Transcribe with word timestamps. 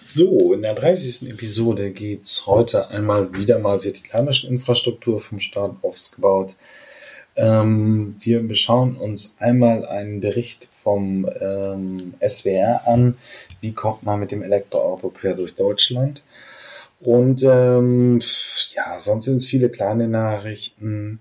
So, 0.00 0.52
in 0.52 0.62
der 0.62 0.74
30. 0.74 1.28
Episode 1.28 1.90
geht's 1.90 2.46
heute 2.46 2.88
einmal 2.90 3.34
wieder 3.34 3.58
mal, 3.58 3.82
wird 3.82 4.04
die 4.04 4.08
Ladeinfrastruktur 4.12 5.18
vom 5.18 5.40
Staat 5.40 5.74
aufgebaut. 5.82 6.54
Ähm, 7.34 8.14
wir 8.20 8.46
beschauen 8.46 8.94
uns 8.94 9.34
einmal 9.38 9.84
einen 9.84 10.20
Bericht 10.20 10.68
vom 10.84 11.28
ähm, 11.40 12.14
SWR 12.24 12.86
an, 12.86 13.18
wie 13.60 13.72
kommt 13.72 14.04
man 14.04 14.20
mit 14.20 14.30
dem 14.30 14.44
Elektroauto 14.44 15.08
quer 15.10 15.34
durch 15.34 15.56
Deutschland. 15.56 16.22
Und 17.00 17.42
ähm, 17.42 18.20
ja, 18.76 19.00
sonst 19.00 19.24
sind 19.24 19.38
es 19.38 19.46
viele 19.46 19.68
kleine 19.68 20.06
Nachrichten. 20.06 21.18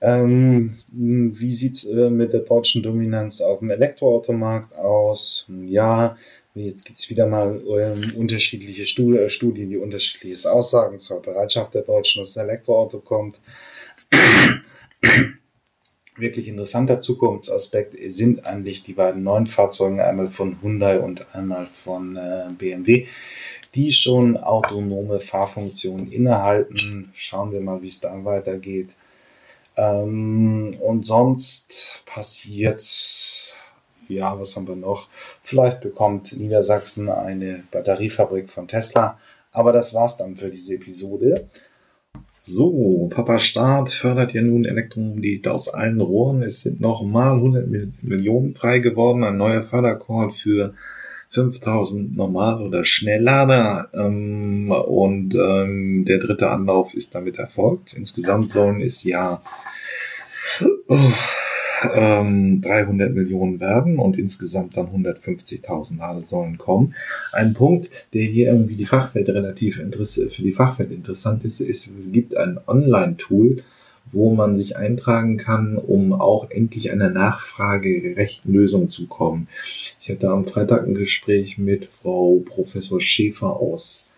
Ähm, 0.00 0.78
wie 0.92 1.50
sieht's 1.50 1.84
äh, 1.86 2.08
mit 2.10 2.32
der 2.32 2.40
deutschen 2.40 2.84
Dominanz 2.84 3.40
auf 3.40 3.58
dem 3.58 3.70
Elektroautomarkt 3.70 4.76
aus? 4.76 5.50
Ja, 5.64 6.16
Jetzt 6.56 6.86
gibt 6.86 6.98
es 6.98 7.10
wieder 7.10 7.26
mal 7.26 7.62
ähm, 7.68 8.14
unterschiedliche 8.16 8.82
äh, 8.82 9.28
Studien, 9.28 9.68
die 9.68 9.76
unterschiedliches 9.76 10.46
aussagen 10.46 10.98
zur 10.98 11.20
Bereitschaft 11.20 11.74
der 11.74 11.82
Deutschen, 11.82 12.22
dass 12.22 12.32
das 12.32 12.42
Elektroauto 12.42 13.00
kommt. 13.00 13.40
Wirklich 16.16 16.48
interessanter 16.48 16.98
Zukunftsaspekt 16.98 17.94
sind 18.10 18.46
eigentlich 18.46 18.82
die 18.82 18.94
beiden 18.94 19.22
neuen 19.22 19.48
Fahrzeuge, 19.48 20.02
einmal 20.02 20.28
von 20.28 20.62
Hyundai 20.62 20.98
und 20.98 21.34
einmal 21.34 21.68
von 21.84 22.16
äh, 22.16 22.46
BMW, 22.56 23.06
die 23.74 23.92
schon 23.92 24.38
autonome 24.38 25.20
Fahrfunktionen 25.20 26.10
innehalten. 26.10 27.12
Schauen 27.12 27.52
wir 27.52 27.60
mal, 27.60 27.82
wie 27.82 27.88
es 27.88 28.00
da 28.00 28.24
weitergeht. 28.24 28.94
Ähm, 29.76 30.74
und 30.80 31.04
sonst 31.04 32.02
passiert 32.06 32.80
ja, 34.08 34.38
was 34.38 34.56
haben 34.56 34.68
wir 34.68 34.76
noch? 34.76 35.08
Vielleicht 35.42 35.80
bekommt 35.80 36.36
Niedersachsen 36.36 37.08
eine 37.08 37.64
Batteriefabrik 37.70 38.50
von 38.50 38.68
Tesla. 38.68 39.18
Aber 39.52 39.72
das 39.72 39.94
war's 39.94 40.16
dann 40.16 40.36
für 40.36 40.50
diese 40.50 40.74
Episode. 40.74 41.48
So, 42.40 43.08
Papa 43.10 43.38
Staat 43.38 43.90
fördert 43.90 44.32
ja 44.32 44.42
nun 44.42 44.64
Elektromobilität 44.64 45.48
aus 45.48 45.68
allen 45.68 46.00
Rohren. 46.00 46.42
Es 46.42 46.60
sind 46.60 46.80
nochmal 46.80 47.32
100 47.32 47.66
Millionen 48.02 48.54
frei 48.54 48.78
geworden. 48.78 49.24
Ein 49.24 49.36
neuer 49.36 49.64
Förderkord 49.64 50.34
für 50.34 50.74
5000 51.30 52.16
Normal- 52.16 52.62
oder 52.62 52.84
Schnelllader. 52.84 53.88
Ähm, 53.94 54.70
und 54.70 55.34
ähm, 55.34 56.04
der 56.06 56.18
dritte 56.18 56.50
Anlauf 56.50 56.94
ist 56.94 57.14
damit 57.14 57.38
erfolgt. 57.38 57.94
Insgesamt 57.94 58.50
sollen 58.50 58.80
es 58.80 59.02
ja 59.04 59.42
oh, 60.88 61.12
ähm, 61.94 62.60
300 62.60 63.14
Millionen 63.14 63.60
werden 63.60 63.98
und 63.98 64.18
insgesamt 64.18 64.76
dann 64.76 64.86
150.000 64.86 65.98
Ladesäulen 65.98 66.58
kommen. 66.58 66.94
Ein 67.32 67.54
Punkt, 67.54 67.90
der 68.14 68.24
hier 68.24 68.48
irgendwie 68.48 68.76
die 68.76 68.86
Fachwelt 68.86 69.28
relativ 69.28 69.76
für 69.76 70.42
die 70.42 70.52
Fachwelt 70.52 70.90
interessant 70.90 71.44
ist, 71.44 71.60
ist, 71.60 71.86
es 71.86 71.90
gibt 72.12 72.36
ein 72.36 72.58
Online-Tool, 72.66 73.62
wo 74.12 74.34
man 74.34 74.56
sich 74.56 74.76
eintragen 74.76 75.36
kann, 75.36 75.76
um 75.76 76.12
auch 76.12 76.50
endlich 76.50 76.90
einer 76.90 77.10
nachfragegerechten 77.10 78.52
Lösung 78.52 78.88
zu 78.88 79.06
kommen. 79.06 79.48
Ich 80.00 80.08
hatte 80.08 80.30
am 80.30 80.44
Freitag 80.44 80.86
ein 80.86 80.94
Gespräch 80.94 81.58
mit 81.58 81.86
Frau 81.86 82.42
Professor 82.44 83.00
Schäfer 83.00 83.60
aus 83.60 84.08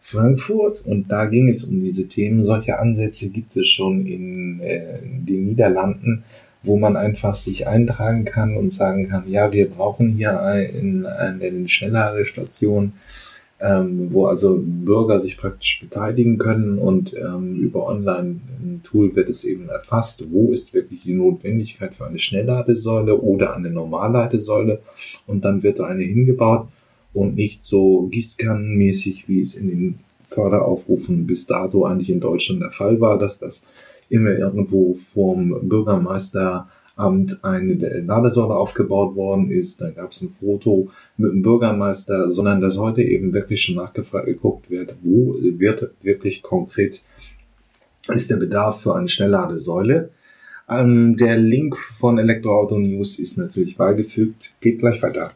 Frankfurt 0.00 0.84
und 0.84 1.12
da 1.12 1.26
ging 1.26 1.48
es 1.48 1.64
um 1.64 1.82
diese 1.82 2.08
Themen. 2.08 2.44
Solche 2.44 2.78
Ansätze 2.78 3.30
gibt 3.30 3.56
es 3.56 3.68
schon 3.68 4.06
in, 4.06 4.60
äh, 4.60 4.98
in 5.00 5.26
den 5.26 5.44
Niederlanden 5.46 6.24
wo 6.62 6.76
man 6.76 6.96
einfach 6.96 7.34
sich 7.34 7.66
eintragen 7.66 8.24
kann 8.24 8.56
und 8.56 8.72
sagen 8.72 9.08
kann, 9.08 9.30
ja, 9.30 9.52
wir 9.52 9.68
brauchen 9.68 10.14
hier 10.14 10.40
in, 10.72 11.06
eine 11.06 11.68
Schnellladestation, 11.68 12.94
ähm, 13.60 14.08
wo 14.12 14.26
also 14.26 14.60
Bürger 14.60 15.20
sich 15.20 15.36
praktisch 15.36 15.80
beteiligen 15.80 16.38
können 16.38 16.78
und 16.78 17.14
ähm, 17.14 17.56
über 17.56 17.86
Online-Tool 17.86 19.16
wird 19.16 19.28
es 19.28 19.44
eben 19.44 19.68
erfasst, 19.68 20.24
wo 20.30 20.52
ist 20.52 20.74
wirklich 20.74 21.02
die 21.02 21.14
Notwendigkeit 21.14 21.94
für 21.94 22.06
eine 22.06 22.18
Schnellladesäule 22.18 23.20
oder 23.20 23.56
eine 23.56 23.70
Normalladesäule 23.70 24.80
und 25.26 25.44
dann 25.44 25.62
wird 25.62 25.80
da 25.80 25.86
eine 25.86 26.04
hingebaut 26.04 26.68
und 27.12 27.34
nicht 27.34 27.64
so 27.64 28.06
gießkannenmäßig, 28.08 29.28
wie 29.28 29.40
es 29.40 29.54
in 29.54 29.68
den 29.68 29.98
Förderaufrufen 30.28 31.26
bis 31.26 31.46
dato 31.46 31.84
eigentlich 31.84 32.10
in 32.10 32.20
Deutschland 32.20 32.62
der 32.62 32.70
Fall 32.70 33.00
war, 33.00 33.18
dass 33.18 33.38
das 33.38 33.64
immer 34.08 34.30
irgendwo 34.30 34.94
vom 34.94 35.68
Bürgermeisteramt 35.68 37.42
eine 37.42 37.74
Ladesäule 38.00 38.54
aufgebaut 38.54 39.14
worden 39.16 39.50
ist. 39.50 39.80
Da 39.80 39.90
gab 39.90 40.12
es 40.12 40.22
ein 40.22 40.34
Foto 40.40 40.90
mit 41.16 41.32
dem 41.32 41.42
Bürgermeister, 41.42 42.30
sondern 42.30 42.60
dass 42.60 42.78
heute 42.78 43.02
eben 43.02 43.32
wirklich 43.32 43.62
schon 43.62 43.76
nachgefragt 43.76 44.26
geguckt 44.26 44.70
wird, 44.70 44.96
wo 45.02 45.36
wird 45.40 45.90
wirklich 46.02 46.42
konkret 46.42 47.02
ist 48.08 48.30
der 48.30 48.36
Bedarf 48.36 48.82
für 48.82 48.94
eine 48.94 49.08
Schnellladesäule. 49.08 50.10
Ähm, 50.68 51.16
der 51.16 51.36
Link 51.36 51.76
von 51.76 52.18
Elektroauto 52.18 52.78
News 52.78 53.18
ist 53.18 53.38
natürlich 53.38 53.76
beigefügt. 53.76 54.54
Geht 54.60 54.78
gleich 54.78 55.02
weiter. 55.02 55.32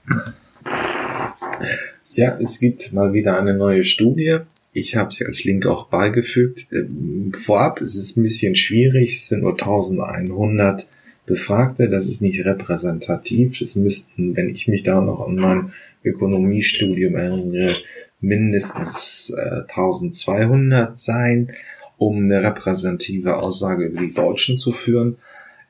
Ja, 2.14 2.36
es 2.40 2.60
gibt 2.60 2.92
mal 2.92 3.12
wieder 3.12 3.38
eine 3.38 3.54
neue 3.54 3.84
Studie 3.84 4.38
ich 4.72 4.96
habe 4.96 5.12
sie 5.12 5.26
als 5.26 5.44
Link 5.44 5.66
auch 5.66 5.88
beigefügt. 5.88 6.68
Ähm, 6.72 7.32
vorab 7.32 7.80
ist 7.80 7.96
es 7.96 8.16
ein 8.16 8.22
bisschen 8.22 8.56
schwierig, 8.56 9.16
es 9.16 9.28
sind 9.28 9.42
nur 9.42 9.52
1100 9.52 10.86
Befragte, 11.26 11.88
das 11.88 12.06
ist 12.06 12.20
nicht 12.20 12.44
repräsentativ. 12.44 13.60
Es 13.60 13.76
müssten, 13.76 14.34
wenn 14.36 14.48
ich 14.48 14.66
mich 14.68 14.82
da 14.82 15.00
noch 15.00 15.20
an 15.26 15.36
mein 15.36 15.72
Ökonomiestudium 16.04 17.14
erinnere, 17.14 17.74
mindestens 18.20 19.34
äh, 19.36 19.62
1200 19.68 20.98
sein, 20.98 21.52
um 21.98 22.24
eine 22.24 22.42
repräsentative 22.42 23.36
Aussage 23.36 23.86
über 23.86 24.00
die 24.00 24.14
Deutschen 24.14 24.58
zu 24.58 24.72
führen. 24.72 25.18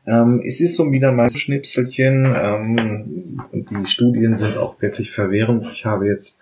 Ähm, 0.07 0.41
es 0.45 0.61
ist 0.61 0.77
so 0.77 0.91
wieder 0.91 1.13
mal 1.13 1.29
Schnipselchen 1.29 2.35
ähm, 2.35 3.43
und 3.53 3.71
die 3.71 3.87
Studien 3.87 4.37
sind 4.37 4.57
auch 4.57 4.81
wirklich 4.81 5.11
verwirrend. 5.11 5.67
Ich 5.73 5.85
habe 5.85 6.09
jetzt 6.09 6.39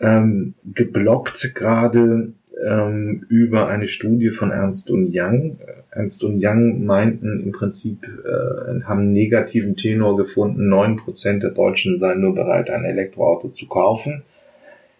ähm, 0.00 0.54
geblockt 0.64 1.54
gerade 1.54 2.32
ähm, 2.64 3.26
über 3.28 3.68
eine 3.68 3.88
Studie 3.88 4.30
von 4.30 4.50
Ernst 4.50 4.90
und 4.90 5.10
Young. 5.12 5.58
Ernst 5.90 6.24
und 6.24 6.38
Young 6.42 6.84
meinten 6.84 7.40
im 7.40 7.52
Prinzip, 7.52 8.04
äh, 8.04 8.82
haben 8.82 9.12
negativen 9.12 9.76
Tenor 9.76 10.16
gefunden, 10.16 10.68
neun 10.68 10.96
Prozent 10.96 11.42
der 11.42 11.52
Deutschen 11.52 11.98
seien 11.98 12.20
nur 12.20 12.34
bereit, 12.34 12.70
ein 12.70 12.84
Elektroauto 12.84 13.48
zu 13.48 13.68
kaufen. 13.68 14.22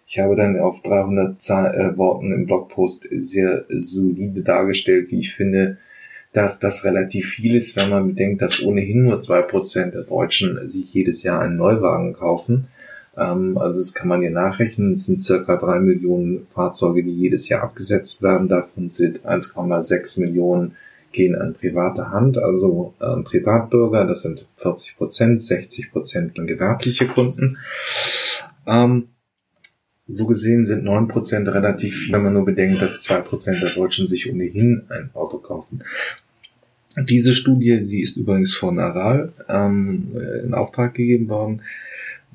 Ich 0.07 0.19
habe 0.19 0.35
dann 0.35 0.59
auf 0.59 0.81
300 0.83 1.41
Zahl, 1.41 1.75
äh, 1.75 1.97
Worten 1.97 2.31
im 2.31 2.45
Blogpost 2.45 3.07
sehr 3.11 3.65
solide 3.69 4.41
dargestellt, 4.41 5.11
wie 5.11 5.19
ich 5.19 5.33
finde, 5.33 5.77
dass 6.33 6.59
das 6.59 6.85
relativ 6.85 7.29
viel 7.29 7.55
ist, 7.55 7.75
wenn 7.75 7.89
man 7.89 8.07
bedenkt, 8.07 8.41
dass 8.41 8.63
ohnehin 8.63 9.03
nur 9.03 9.19
zwei 9.19 9.41
Prozent 9.41 9.95
der 9.95 10.03
Deutschen 10.03 10.69
sich 10.69 10.93
jedes 10.93 11.23
Jahr 11.23 11.41
einen 11.41 11.57
Neuwagen 11.57 12.13
kaufen. 12.13 12.67
Ähm, 13.17 13.57
also 13.57 13.79
das 13.79 13.93
kann 13.93 14.07
man 14.07 14.21
hier 14.21 14.31
nachrechnen. 14.31 14.93
Es 14.93 15.05
sind 15.05 15.19
circa 15.19 15.57
drei 15.57 15.79
Millionen 15.79 16.47
Fahrzeuge, 16.53 17.03
die 17.03 17.15
jedes 17.15 17.49
Jahr 17.49 17.63
abgesetzt 17.63 18.21
werden. 18.21 18.47
Davon 18.47 18.91
sind 18.91 19.25
1,6 19.25 20.21
Millionen 20.21 20.75
gehen 21.11 21.35
an 21.35 21.55
private 21.55 22.11
Hand, 22.11 22.37
also 22.37 22.93
ähm, 23.01 23.23
Privatbürger. 23.23 24.05
Das 24.05 24.21
sind 24.21 24.45
40 24.57 24.97
Prozent, 24.97 25.41
60 25.41 25.91
Prozent 25.91 26.35
gewerbliche 26.35 27.07
Kunden. 27.07 27.57
Ähm, 28.67 29.09
so 30.07 30.25
gesehen 30.25 30.65
sind 30.65 30.83
9 30.83 31.07
Prozent 31.07 31.47
relativ 31.49 31.95
viel, 31.95 32.13
wenn 32.13 32.23
man 32.23 32.33
nur 32.33 32.45
bedenkt, 32.45 32.81
dass 32.81 33.01
2 33.01 33.21
Prozent 33.21 33.61
der 33.61 33.73
Deutschen 33.73 34.07
sich 34.07 34.31
ohnehin 34.31 34.83
ein 34.89 35.09
Auto 35.13 35.39
kaufen. 35.39 35.83
Diese 36.97 37.33
Studie, 37.33 37.83
sie 37.83 38.01
ist 38.01 38.17
übrigens 38.17 38.53
von 38.53 38.79
Aral 38.79 39.33
ähm, 39.49 40.15
in 40.43 40.53
Auftrag 40.53 40.95
gegeben 40.95 41.29
worden, 41.29 41.61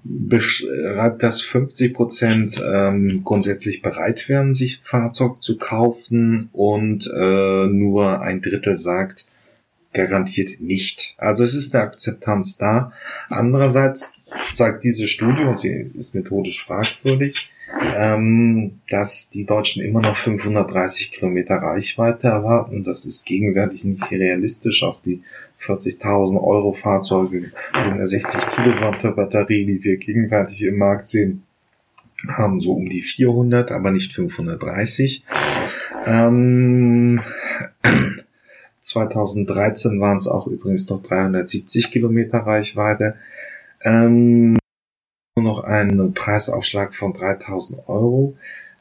beschreibt, 0.04 1.22
dass 1.22 1.40
50 1.40 1.94
Prozent 1.94 2.62
ähm, 2.72 3.22
grundsätzlich 3.24 3.82
bereit 3.82 4.28
wären, 4.28 4.54
sich 4.54 4.80
Fahrzeug 4.82 5.42
zu 5.42 5.56
kaufen 5.56 6.48
und 6.52 7.06
äh, 7.06 7.66
nur 7.66 8.20
ein 8.20 8.40
Drittel 8.40 8.78
sagt, 8.78 9.26
garantiert 9.92 10.60
nicht. 10.60 11.14
Also 11.18 11.44
es 11.44 11.54
ist 11.54 11.74
eine 11.74 11.84
Akzeptanz 11.84 12.56
da. 12.56 12.92
Andererseits 13.28 14.20
sagt 14.52 14.84
diese 14.84 15.06
Studie, 15.06 15.44
und 15.44 15.60
sie 15.60 15.90
ist 15.94 16.14
methodisch 16.14 16.64
fragwürdig, 16.64 17.50
ähm, 17.96 18.80
dass 18.88 19.30
die 19.30 19.44
Deutschen 19.44 19.82
immer 19.82 20.00
noch 20.00 20.16
530 20.16 21.12
Kilometer 21.12 21.56
Reichweite 21.56 22.28
erwarten. 22.28 22.84
Das 22.84 23.04
ist 23.04 23.24
gegenwärtig 23.26 23.84
nicht 23.84 24.10
realistisch. 24.10 24.82
Auch 24.82 25.00
die 25.02 25.22
40.000 25.62 26.42
Euro 26.42 26.72
Fahrzeuge 26.72 27.40
mit 27.40 27.52
einer 27.72 28.06
60 28.06 28.48
Kilowatt 28.48 29.02
Batterie, 29.16 29.66
die 29.66 29.82
wir 29.84 29.96
gegenwärtig 29.96 30.64
im 30.64 30.78
Markt 30.78 31.06
sehen, 31.06 31.44
haben 32.28 32.60
so 32.60 32.72
um 32.72 32.88
die 32.88 33.02
400, 33.02 33.72
aber 33.72 33.90
nicht 33.90 34.12
530. 34.12 35.24
Ähm, 36.06 37.20
2013 38.80 40.00
waren 40.00 40.16
es 40.16 40.28
auch 40.28 40.46
übrigens 40.46 40.88
noch 40.88 41.02
370 41.02 41.90
Kilometer 41.90 42.38
Reichweite. 42.38 43.16
Ähm, 43.82 44.58
noch 45.36 45.64
einen 45.64 46.12
Preisaufschlag 46.14 46.94
von 46.94 47.12
3000 47.12 47.88
Euro. 47.88 48.36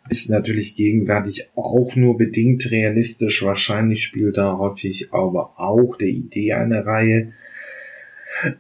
Ist 0.10 0.30
natürlich 0.30 0.76
gegenwärtig 0.76 1.50
auch 1.56 1.96
nur 1.96 2.18
bedingt 2.18 2.70
realistisch. 2.72 3.44
Wahrscheinlich 3.44 4.04
spielt 4.04 4.38
da 4.38 4.58
häufig 4.58 5.10
aber 5.12 5.54
auch 5.58 5.96
der 5.98 6.10
Idee 6.10 6.54
eine 6.54 6.86
Reihe. 6.86 7.34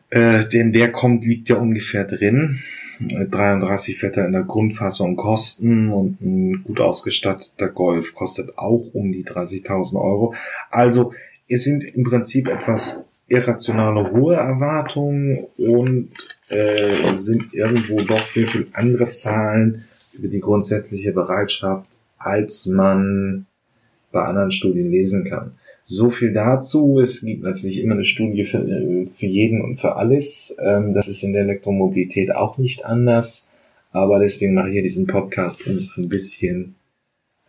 Äh, 0.09 0.45
denn 0.49 0.73
der 0.73 0.91
kommt, 0.91 1.25
liegt 1.25 1.49
ja 1.49 1.57
ungefähr 1.57 2.05
drin. 2.05 2.59
33 2.99 3.97
fährt 3.97 4.17
er 4.17 4.25
in 4.25 4.33
der 4.33 4.43
Grundfassung 4.43 5.15
kosten 5.15 5.91
und 5.91 6.21
ein 6.21 6.63
gut 6.63 6.79
ausgestatteter 6.79 7.69
Golf 7.69 8.13
kostet 8.13 8.57
auch 8.57 8.93
um 8.93 9.11
die 9.11 9.25
30.000 9.25 9.95
Euro. 9.95 10.35
Also 10.69 11.13
es 11.47 11.63
sind 11.63 11.83
im 11.83 12.03
Prinzip 12.03 12.47
etwas 12.47 13.05
irrationale 13.27 14.11
hohe 14.11 14.35
Erwartungen 14.35 15.47
und 15.57 16.11
äh, 16.49 17.15
sind 17.15 17.53
irgendwo 17.53 18.01
doch 18.01 18.25
sehr 18.25 18.47
viel 18.47 18.67
andere 18.73 19.09
Zahlen 19.11 19.85
über 20.13 20.28
die 20.28 20.40
grundsätzliche 20.40 21.13
Bereitschaft, 21.13 21.88
als 22.18 22.68
man 22.68 23.46
bei 24.12 24.22
anderen 24.22 24.52
Studien 24.52 24.92
lesen 24.92 25.24
kann. 25.25 25.54
So 25.84 26.10
viel 26.10 26.34
dazu. 26.34 27.00
Es 27.00 27.22
gibt 27.22 27.44
natürlich 27.44 27.81
immer 27.81 27.96
eine 27.96 28.06
Studie 28.06 28.44
für, 28.44 29.08
für 29.12 29.25
jeden 29.25 29.62
und 29.62 29.80
für 29.80 29.96
alles. 29.96 30.56
Ähm, 30.60 30.94
das 30.94 31.08
ist 31.08 31.24
in 31.24 31.34
der 31.34 31.44
Elektromobilität 31.44 32.34
auch 32.34 32.58
nicht 32.58 32.86
anders. 32.86 33.50
Aber 33.92 34.19
deswegen 34.19 34.54
mache 34.54 34.69
ich 34.69 34.74
hier 34.74 34.84
diesen 34.84 35.08
Podcast, 35.08 35.68
um 35.68 35.75
es 35.75 35.98
ein 35.98 36.08
bisschen 36.08 36.75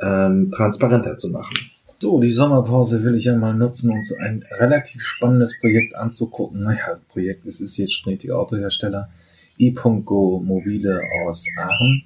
ähm, 0.01 0.51
transparenter 0.51 1.17
zu 1.17 1.31
machen. 1.31 1.55
So, 1.99 2.21
die 2.21 2.31
Sommerpause 2.31 3.05
will 3.05 3.15
ich 3.15 3.27
ja 3.27 3.37
mal 3.37 3.55
nutzen, 3.55 3.91
uns 3.91 4.13
ein 4.13 4.45
relativ 4.59 5.03
spannendes 5.03 5.57
Projekt 5.61 5.95
anzugucken. 5.95 6.63
Naja, 6.63 6.99
Projekt, 7.09 7.47
es 7.47 7.61
ist 7.61 7.77
jetzt 7.77 7.93
schon 7.93 8.11
richtiger 8.11 8.39
Autohersteller. 8.39 9.09
e.go 9.57 10.43
Mobile 10.45 11.01
aus 11.25 11.47
Aachen. 11.57 12.05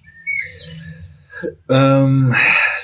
Ähm, 1.68 2.34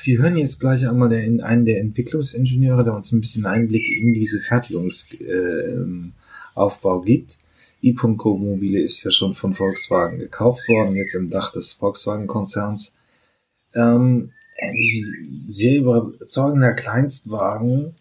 wir 0.05 0.19
hören 0.19 0.37
jetzt 0.37 0.61
gleich 0.61 0.87
einmal 0.87 1.09
der, 1.09 1.25
in 1.25 1.41
einen 1.41 1.65
der 1.65 1.81
Entwicklungsingenieure, 1.81 2.85
der 2.85 2.95
uns 2.95 3.13
ein 3.13 3.21
bisschen 3.21 3.47
Einblick 3.47 3.89
in 3.89 4.13
diese 4.13 4.41
Fertigungsaufbau 4.41 7.03
äh, 7.03 7.05
gibt. 7.05 7.39
e.co 7.81 8.37
Mobile 8.37 8.81
ist 8.81 9.03
ja 9.05 9.11
schon 9.11 9.35
von 9.35 9.55
Volkswagen 9.55 10.19
gekauft 10.19 10.69
worden, 10.69 10.97
jetzt 10.97 11.15
im 11.15 11.31
Dach 11.31 11.53
des 11.53 11.73
Volkswagen-Konzerns. 11.73 12.93
Ähm, 13.75 14.33
sehr 15.49 15.77
überzeugender 15.77 16.75
Kleinstwagen, 16.75 17.95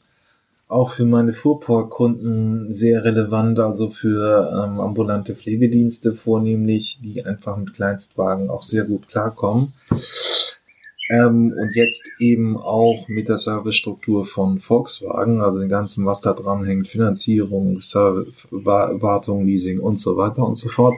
auch 0.72 0.92
für 0.92 1.06
meine 1.06 1.34
Fuhrparkkunden 1.34 2.72
sehr 2.72 3.04
relevant, 3.04 3.60
also 3.60 3.90
für 3.90 4.50
ähm, 4.52 4.80
ambulante 4.80 5.36
Pflegedienste 5.36 6.14
vornehmlich, 6.14 7.00
die 7.04 7.26
einfach 7.26 7.58
mit 7.58 7.74
Kleinstwagen 7.74 8.50
auch 8.50 8.64
sehr 8.64 8.86
gut 8.86 9.08
klarkommen. 9.08 9.74
Ähm, 11.10 11.54
und 11.60 11.76
jetzt 11.76 12.04
eben 12.20 12.58
auch 12.58 13.08
mit 13.08 13.28
der 13.28 13.38
Servicestruktur 13.38 14.26
von 14.26 14.60
Volkswagen, 14.60 15.42
also 15.42 15.60
den 15.60 15.70
ganzen, 15.70 16.06
was 16.06 16.22
da 16.22 16.34
dran 16.34 16.64
hängt, 16.64 16.88
Finanzierung, 16.88 17.82
Wartung, 17.82 19.46
Leasing 19.46 19.80
und 19.80 20.00
so 20.00 20.16
weiter 20.16 20.48
und 20.48 20.56
so 20.56 20.70
fort. 20.70 20.96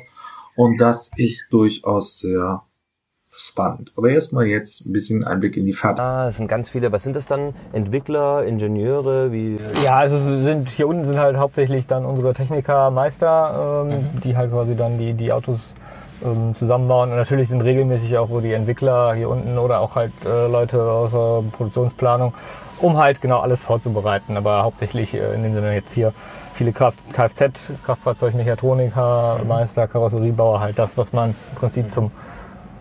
Und 0.55 0.77
das 0.77 1.09
ist 1.17 1.47
durchaus 1.51 2.19
sehr 2.19 2.61
spannend. 3.35 3.91
Aber 3.95 4.09
erstmal 4.09 4.45
jetzt 4.45 4.85
ein 4.85 4.93
bisschen 4.93 5.23
Einblick 5.23 5.57
in 5.57 5.65
die 5.65 5.73
Fahrt. 5.73 5.99
Ah, 5.99 6.27
es 6.27 6.37
sind 6.37 6.47
ganz 6.47 6.69
viele. 6.69 6.91
Was 6.91 7.03
sind 7.03 7.15
das 7.15 7.25
dann? 7.25 7.53
Entwickler, 7.71 8.45
Ingenieure? 8.45 9.31
Wie? 9.31 9.57
Ja, 9.83 9.95
also 9.95 10.17
sind 10.17 10.69
hier 10.69 10.87
unten 10.87 11.05
sind 11.05 11.19
halt 11.19 11.37
hauptsächlich 11.37 11.87
dann 11.87 12.05
unsere 12.05 12.33
Techniker, 12.33 12.91
Meister, 12.91 13.85
ähm, 13.85 13.97
mhm. 13.97 14.21
die 14.23 14.37
halt 14.37 14.51
quasi 14.51 14.75
dann 14.75 14.97
die, 14.97 15.13
die 15.13 15.31
Autos 15.31 15.73
ähm, 16.23 16.53
zusammenbauen. 16.53 17.11
Und 17.11 17.17
natürlich 17.17 17.49
sind 17.49 17.61
regelmäßig 17.61 18.17
auch 18.17 18.29
die 18.41 18.53
Entwickler 18.53 19.13
hier 19.15 19.29
unten 19.29 19.57
oder 19.57 19.79
auch 19.79 19.95
halt 19.95 20.13
äh, 20.25 20.47
Leute 20.47 20.81
aus 20.81 21.11
der 21.11 21.43
Produktionsplanung, 21.51 22.33
um 22.79 22.97
halt 22.97 23.21
genau 23.21 23.39
alles 23.39 23.63
vorzubereiten. 23.63 24.37
Aber 24.37 24.63
hauptsächlich 24.63 25.13
äh, 25.13 25.33
in 25.33 25.43
dem 25.43 25.53
Sinne 25.53 25.73
jetzt 25.73 25.93
hier 25.93 26.13
viele 26.53 26.71
Kraft, 26.71 26.99
Kfz, 27.13 27.71
Kraftfahrzeugmechatroniker, 27.83 29.39
mhm. 29.41 29.47
Meister, 29.47 29.87
Karosseriebauer, 29.87 30.59
halt 30.59 30.77
das, 30.77 30.97
was 30.97 31.13
man 31.13 31.31
im 31.31 31.57
Prinzip 31.57 31.91
zum 31.91 32.11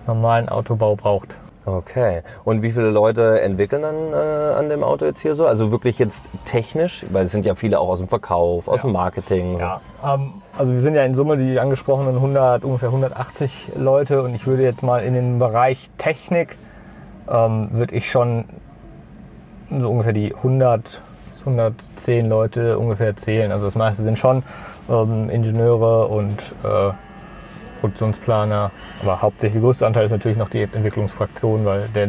normalen 0.06 0.48
Autobau 0.48 0.96
braucht. 0.96 1.36
Okay. 1.64 2.22
Und 2.44 2.62
wie 2.62 2.72
viele 2.72 2.90
Leute 2.90 3.40
entwickeln 3.40 3.82
dann 3.82 4.12
äh, 4.12 4.54
an 4.54 4.68
dem 4.68 4.82
Auto 4.82 5.04
jetzt 5.04 5.20
hier 5.20 5.36
so? 5.36 5.46
Also 5.46 5.70
wirklich 5.70 5.98
jetzt 5.98 6.28
technisch? 6.44 7.06
Weil 7.10 7.26
es 7.26 7.30
sind 7.30 7.46
ja 7.46 7.54
viele 7.54 7.78
auch 7.78 7.88
aus 7.88 7.98
dem 8.00 8.08
Verkauf, 8.08 8.66
aus 8.66 8.78
ja. 8.78 8.82
dem 8.82 8.92
Marketing. 8.92 9.58
Ja. 9.58 9.80
Ähm, 10.04 10.42
also 10.58 10.72
wir 10.72 10.80
sind 10.80 10.94
ja 10.94 11.04
in 11.04 11.14
Summe 11.14 11.36
die 11.36 11.60
angesprochenen 11.60 12.16
100, 12.16 12.64
ungefähr 12.64 12.88
180 12.88 13.72
Leute 13.76 14.22
und 14.22 14.34
ich 14.34 14.46
würde 14.46 14.64
jetzt 14.64 14.82
mal 14.82 15.04
in 15.04 15.14
den 15.14 15.38
Bereich 15.38 15.88
Technik, 15.98 16.58
ähm, 17.30 17.68
würde 17.72 17.94
ich 17.94 18.10
schon 18.10 18.44
so 19.70 19.88
ungefähr 19.88 20.12
die 20.12 20.34
100 20.34 21.00
110 21.44 22.28
Leute 22.28 22.78
ungefähr 22.78 23.16
zählen. 23.16 23.52
Also 23.52 23.66
das 23.66 23.74
meiste 23.74 24.02
sind 24.02 24.18
schon 24.18 24.42
ähm, 24.88 25.28
Ingenieure 25.30 26.06
und 26.06 26.40
äh, 26.62 26.92
Produktionsplaner. 27.82 28.70
Aber 29.02 29.20
hauptsächlich 29.20 29.54
der 29.54 29.62
größte 29.62 29.86
Anteil 29.86 30.06
ist 30.06 30.12
natürlich 30.12 30.38
noch 30.38 30.48
die 30.48 30.62
Entwicklungsfraktion, 30.62 31.64
weil 31.64 31.88
der 31.94 32.08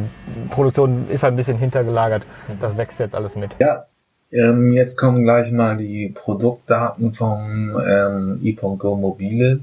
Produktion 0.50 1.10
ist 1.10 1.24
halt 1.24 1.34
ein 1.34 1.38
bisschen 1.38 1.58
hintergelagert. 1.58 2.24
Das 2.62 2.78
wächst 2.78 3.00
jetzt 3.00 3.16
alles 3.16 3.36
mit. 3.36 3.52
Ja, 3.60 3.86
ähm, 4.31 4.72
jetzt 4.74 4.98
kommen 4.98 5.24
gleich 5.24 5.52
mal 5.52 5.78
die 5.78 6.10
Produktdaten 6.14 7.14
vom 7.14 7.78
ähm, 7.86 8.40
e.go 8.42 8.96
Mobile, 8.96 9.60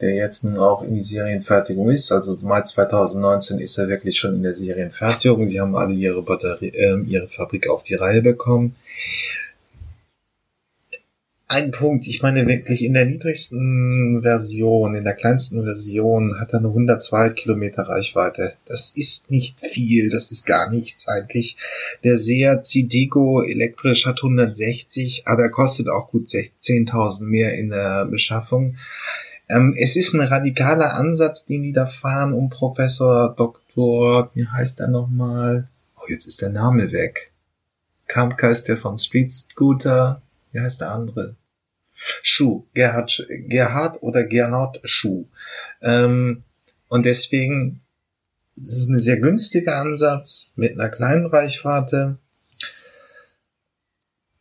der 0.00 0.14
jetzt 0.14 0.44
nun 0.44 0.58
auch 0.58 0.82
in 0.82 0.94
die 0.94 1.00
Serienfertigung 1.00 1.90
ist. 1.90 2.10
Also 2.10 2.46
Mai 2.46 2.62
2019 2.62 3.60
ist 3.60 3.78
er 3.78 3.88
wirklich 3.88 4.18
schon 4.18 4.34
in 4.34 4.42
der 4.42 4.54
Serienfertigung. 4.54 5.48
Sie 5.48 5.60
haben 5.60 5.76
alle 5.76 5.94
ihre 5.94 6.22
Batterie, 6.22 6.68
äh, 6.68 7.00
ihre 7.06 7.28
Fabrik 7.28 7.70
auf 7.70 7.84
die 7.84 7.94
Reihe 7.94 8.22
bekommen 8.22 8.74
ein 11.52 11.70
Punkt. 11.70 12.06
Ich 12.06 12.22
meine 12.22 12.46
wirklich 12.46 12.82
in 12.82 12.94
der 12.94 13.04
niedrigsten 13.04 14.22
Version, 14.22 14.94
in 14.94 15.04
der 15.04 15.12
kleinsten 15.12 15.62
Version 15.62 16.40
hat 16.40 16.54
er 16.54 16.60
eine 16.60 16.68
102 16.68 17.28
Kilometer 17.30 17.82
Reichweite. 17.82 18.54
Das 18.64 18.90
ist 18.96 19.30
nicht 19.30 19.60
viel, 19.60 20.08
das 20.08 20.30
ist 20.30 20.46
gar 20.46 20.70
nichts 20.70 21.08
eigentlich. 21.08 21.58
Der 22.04 22.16
Seat 22.16 22.64
Cidego 22.64 23.42
elektrisch 23.42 24.06
hat 24.06 24.20
160, 24.22 25.24
aber 25.26 25.42
er 25.42 25.50
kostet 25.50 25.90
auch 25.90 26.10
gut 26.10 26.26
10.000 26.26 27.24
mehr 27.24 27.52
in 27.52 27.68
der 27.68 28.06
Beschaffung. 28.06 28.78
Ähm, 29.50 29.76
es 29.78 29.96
ist 29.96 30.14
ein 30.14 30.22
radikaler 30.22 30.94
Ansatz, 30.94 31.44
den 31.44 31.62
die 31.64 31.74
da 31.74 31.86
fahren, 31.86 32.32
um 32.32 32.48
Professor 32.48 33.34
Doktor, 33.36 34.30
wie 34.32 34.46
heißt 34.46 34.80
er 34.80 34.88
nochmal? 34.88 35.68
Oh, 35.96 36.08
jetzt 36.08 36.26
ist 36.26 36.40
der 36.40 36.50
Name 36.50 36.92
weg. 36.92 37.30
Kampka 38.06 38.48
ist 38.48 38.68
der 38.68 38.78
von 38.78 38.96
Street 38.96 39.30
Scooter. 39.30 40.22
Wie 40.52 40.60
heißt 40.60 40.80
der 40.80 40.92
andere? 40.92 41.34
Schuh, 42.22 42.66
Gerhard, 42.74 43.26
Gerhard 43.28 44.02
oder 44.02 44.24
Gernot 44.24 44.80
Schuh. 44.84 45.26
Ähm, 45.80 46.42
und 46.88 47.06
deswegen 47.06 47.80
ist 48.56 48.76
es 48.76 48.88
ein 48.88 48.98
sehr 48.98 49.18
günstiger 49.18 49.76
Ansatz 49.76 50.52
mit 50.56 50.72
einer 50.72 50.90
kleinen 50.90 51.26
Reichweite. 51.26 52.18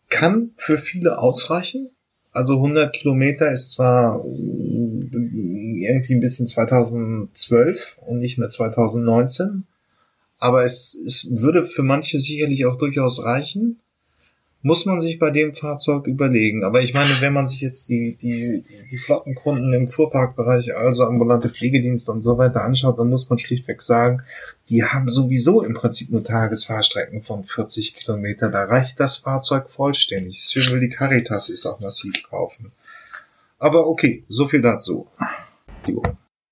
Kann 0.09 0.51
für 0.57 0.77
viele 0.77 1.17
ausreichen. 1.17 1.89
Also 2.33 2.55
100 2.55 2.93
Kilometer 2.93 3.51
ist 3.51 3.71
zwar 3.71 4.23
irgendwie 4.23 6.13
ein 6.13 6.19
bisschen 6.19 6.47
2012 6.47 7.97
und 8.05 8.19
nicht 8.19 8.37
mehr 8.37 8.49
2019, 8.49 9.65
aber 10.37 10.63
es, 10.63 10.93
es 10.93 11.29
würde 11.41 11.65
für 11.65 11.83
manche 11.83 12.19
sicherlich 12.19 12.65
auch 12.65 12.77
durchaus 12.77 13.23
reichen 13.23 13.79
muss 14.63 14.85
man 14.85 14.99
sich 14.99 15.17
bei 15.17 15.31
dem 15.31 15.53
Fahrzeug 15.53 16.05
überlegen. 16.05 16.63
Aber 16.63 16.81
ich 16.81 16.93
meine, 16.93 17.19
wenn 17.19 17.33
man 17.33 17.47
sich 17.47 17.61
jetzt 17.61 17.89
die, 17.89 18.15
die, 18.15 18.63
die, 18.91 18.97
Flottenkunden 18.97 19.73
im 19.73 19.87
Fuhrparkbereich, 19.87 20.75
also 20.75 21.05
ambulante 21.05 21.49
Pflegedienste 21.49 22.11
und 22.11 22.21
so 22.21 22.37
weiter 22.37 22.63
anschaut, 22.63 22.99
dann 22.99 23.09
muss 23.09 23.29
man 23.29 23.39
schlichtweg 23.39 23.81
sagen, 23.81 24.21
die 24.69 24.83
haben 24.83 25.09
sowieso 25.09 25.63
im 25.63 25.73
Prinzip 25.73 26.11
nur 26.11 26.23
Tagesfahrstrecken 26.23 27.23
von 27.23 27.43
40 27.43 27.95
Kilometer. 27.95 28.51
Da 28.51 28.65
reicht 28.65 28.99
das 28.99 29.17
Fahrzeug 29.17 29.69
vollständig. 29.69 30.39
Deswegen 30.41 30.73
will 30.73 30.87
die 30.87 30.95
Caritas 30.95 31.49
es 31.49 31.65
auch 31.65 31.79
massiv 31.79 32.23
kaufen. 32.29 32.71
Aber 33.57 33.87
okay, 33.87 34.23
so 34.27 34.47
viel 34.47 34.61
dazu. 34.61 35.07
Jo. 35.87 36.03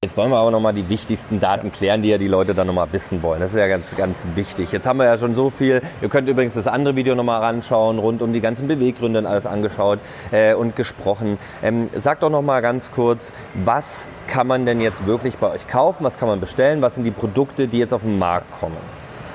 Jetzt 0.02 0.16
wollen 0.16 0.32
wir 0.32 0.38
aber 0.38 0.50
nochmal 0.50 0.72
die 0.74 0.88
wichtigsten 0.88 1.42
Daten 1.42 1.74
klären, 1.74 2.02
die 2.02 2.08
ja 2.08 2.18
die 2.18 2.30
Leute 2.30 2.54
dann 2.54 2.68
nochmal 2.68 2.88
wissen 2.94 3.22
wollen. 3.22 3.42
Das 3.42 3.52
ist 3.52 3.58
ja 3.58 3.68
ganz, 3.68 3.98
ganz 3.98 4.26
wichtig. 4.34 4.72
Jetzt 4.72 4.88
haben 4.88 4.96
wir 4.96 5.04
ja 5.04 5.18
schon 5.18 5.36
so 5.36 5.50
viel. 5.50 5.82
Ihr 6.02 6.08
könnt 6.08 6.30
übrigens 6.30 6.54
das 6.54 6.68
andere 6.68 6.96
Video 6.96 7.16
nochmal 7.16 7.42
ranschauen, 7.42 8.00
rund 8.00 8.22
um 8.22 8.32
die 8.32 8.40
ganzen 8.40 8.70
Beweggründe 8.70 9.20
und 9.20 9.26
alles 9.26 9.46
angeschaut 9.46 10.00
äh, 10.32 10.54
und 10.54 10.78
gesprochen. 10.78 11.38
Ähm, 11.62 11.90
sagt 11.94 12.24
doch 12.24 12.30
nochmal 12.30 12.62
ganz 12.62 12.92
kurz, 12.92 13.34
was 13.66 14.08
kann 14.28 14.48
man 14.48 14.66
denn 14.66 14.80
jetzt 14.80 15.06
wirklich 15.06 15.38
bei 15.38 15.52
euch 15.52 15.68
kaufen? 15.68 16.06
Was 16.06 16.18
kann 16.18 16.30
man 16.30 16.40
bestellen? 16.40 16.82
Was 16.82 16.96
sind 16.96 17.04
die 17.04 17.12
Produkte, 17.12 17.68
die 17.68 17.80
jetzt 17.80 17.94
auf 17.94 18.04
den 18.04 18.18
Markt 18.18 18.50
kommen? 18.58 18.78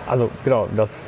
Also 0.07 0.31
genau, 0.47 0.67
das 0.75 0.99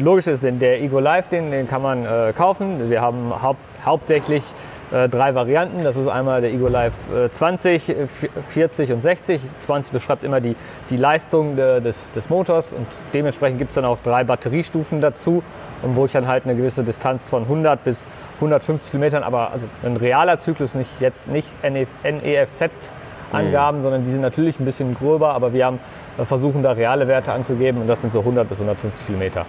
Logische 0.00 0.32
ist, 0.32 0.42
denn 0.42 0.58
der 0.58 0.82
Ego 0.82 0.98
Live, 0.98 1.28
den, 1.28 1.52
den 1.52 1.68
kann 1.68 1.82
man 1.82 2.04
äh, 2.04 2.32
kaufen. 2.36 2.90
Wir 2.90 3.00
haben 3.00 3.30
haupt, 3.40 3.60
hauptsächlich 3.84 4.42
äh, 4.92 5.08
drei 5.08 5.34
Varianten. 5.34 5.82
Das 5.82 5.96
ist 5.96 6.08
einmal 6.08 6.40
der 6.40 6.52
Ego 6.52 6.68
Live 6.68 6.94
äh, 7.14 7.30
20, 7.30 7.88
äh, 7.88 8.06
40 8.48 8.92
und 8.92 9.00
60. 9.00 9.40
20 9.60 9.92
beschreibt 9.92 10.24
immer 10.24 10.40
die, 10.40 10.54
die 10.90 10.96
Leistung 10.96 11.56
de, 11.56 11.80
des, 11.80 12.10
des 12.12 12.28
Motors 12.28 12.72
und 12.72 12.86
dementsprechend 13.14 13.58
gibt 13.58 13.70
es 13.70 13.74
dann 13.76 13.84
auch 13.84 13.98
drei 14.04 14.24
Batteriestufen 14.24 15.00
dazu, 15.00 15.42
wo 15.82 16.06
ich 16.06 16.12
dann 16.12 16.26
halt 16.28 16.44
eine 16.44 16.54
gewisse 16.56 16.84
Distanz 16.84 17.28
von 17.28 17.44
100 17.44 17.82
bis 17.82 18.06
150 18.36 18.90
Kilometern, 18.90 19.22
aber 19.22 19.50
also 19.52 19.66
ein 19.82 19.96
realer 19.96 20.38
Zyklus, 20.38 20.74
nicht 20.74 20.90
jetzt 21.00 21.26
nicht 21.28 21.48
NEFZ 21.62 22.70
Angaben, 23.32 23.78
mhm. 23.78 23.82
sondern 23.82 24.04
die 24.04 24.10
sind 24.10 24.20
natürlich 24.20 24.60
ein 24.60 24.66
bisschen 24.66 24.94
gröber, 24.94 25.32
aber 25.32 25.52
wir 25.52 25.66
haben 25.66 25.80
äh, 26.18 26.24
versuchen 26.24 26.62
da 26.62 26.72
reale 26.72 27.08
Werte 27.08 27.32
anzugeben 27.32 27.80
und 27.80 27.88
das 27.88 28.02
sind 28.02 28.12
so 28.12 28.20
100 28.20 28.48
bis 28.48 28.58
150 28.58 29.06
Kilometer. 29.06 29.46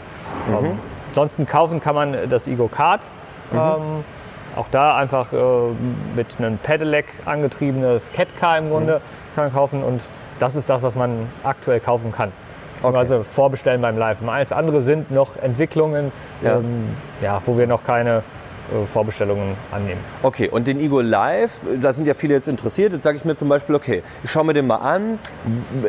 Mhm. 0.48 0.66
Ähm, 0.66 0.80
ansonsten 1.10 1.46
kaufen 1.46 1.82
kann 1.82 1.96
man 1.96 2.30
das 2.30 2.48
Ego 2.48 2.68
Kart. 2.68 3.02
Mhm. 3.52 3.58
Ähm, 3.58 4.04
auch 4.56 4.68
da 4.72 4.98
einfach 4.98 5.34
äh, 5.34 5.38
mit 6.16 6.28
einem 6.38 6.58
Pedelec 6.58 7.06
angetriebenes 7.26 8.12
Cat-Car 8.14 8.58
im 8.58 8.70
Grunde 8.70 8.96
mhm. 8.96 9.36
kann 9.36 9.44
man 9.46 9.54
kaufen 9.54 9.84
und 9.84 10.02
das 10.40 10.56
ist 10.56 10.70
das, 10.70 10.84
was 10.84 10.96
man 10.96 11.30
aktuell 11.44 11.80
kaufen 11.80 12.12
kann. 12.12 12.32
Beziehungsweise 12.76 13.20
okay. 13.20 13.28
vorbestellen 13.34 13.82
beim 13.82 13.98
Live. 13.98 14.18
Alles 14.28 14.52
andere 14.52 14.82
sind 14.82 15.10
noch 15.10 15.38
Entwicklungen, 15.42 16.12
ja. 16.42 16.58
Ähm, 16.58 16.90
ja, 17.22 17.42
wo 17.46 17.58
wir 17.58 17.66
noch 17.66 17.84
keine 17.84 18.24
Vorbestellungen 18.86 19.56
annehmen. 19.72 20.00
Okay, 20.22 20.50
und 20.50 20.68
den 20.68 20.80
Ego 20.80 21.02
Live, 21.02 21.62
da 21.82 21.94
sind 21.94 22.08
ja 22.08 22.14
viele 22.14 22.34
jetzt 22.34 22.48
interessiert. 22.48 22.94
Jetzt 22.94 23.04
sage 23.04 23.18
ich 23.18 23.26
mir 23.26 23.36
zum 23.36 23.50
Beispiel, 23.50 23.76
okay, 23.76 24.04
ich 24.24 24.32
schaue 24.32 24.46
mir 24.46 24.54
den 24.54 24.68
mal 24.68 24.78
an. 24.78 25.20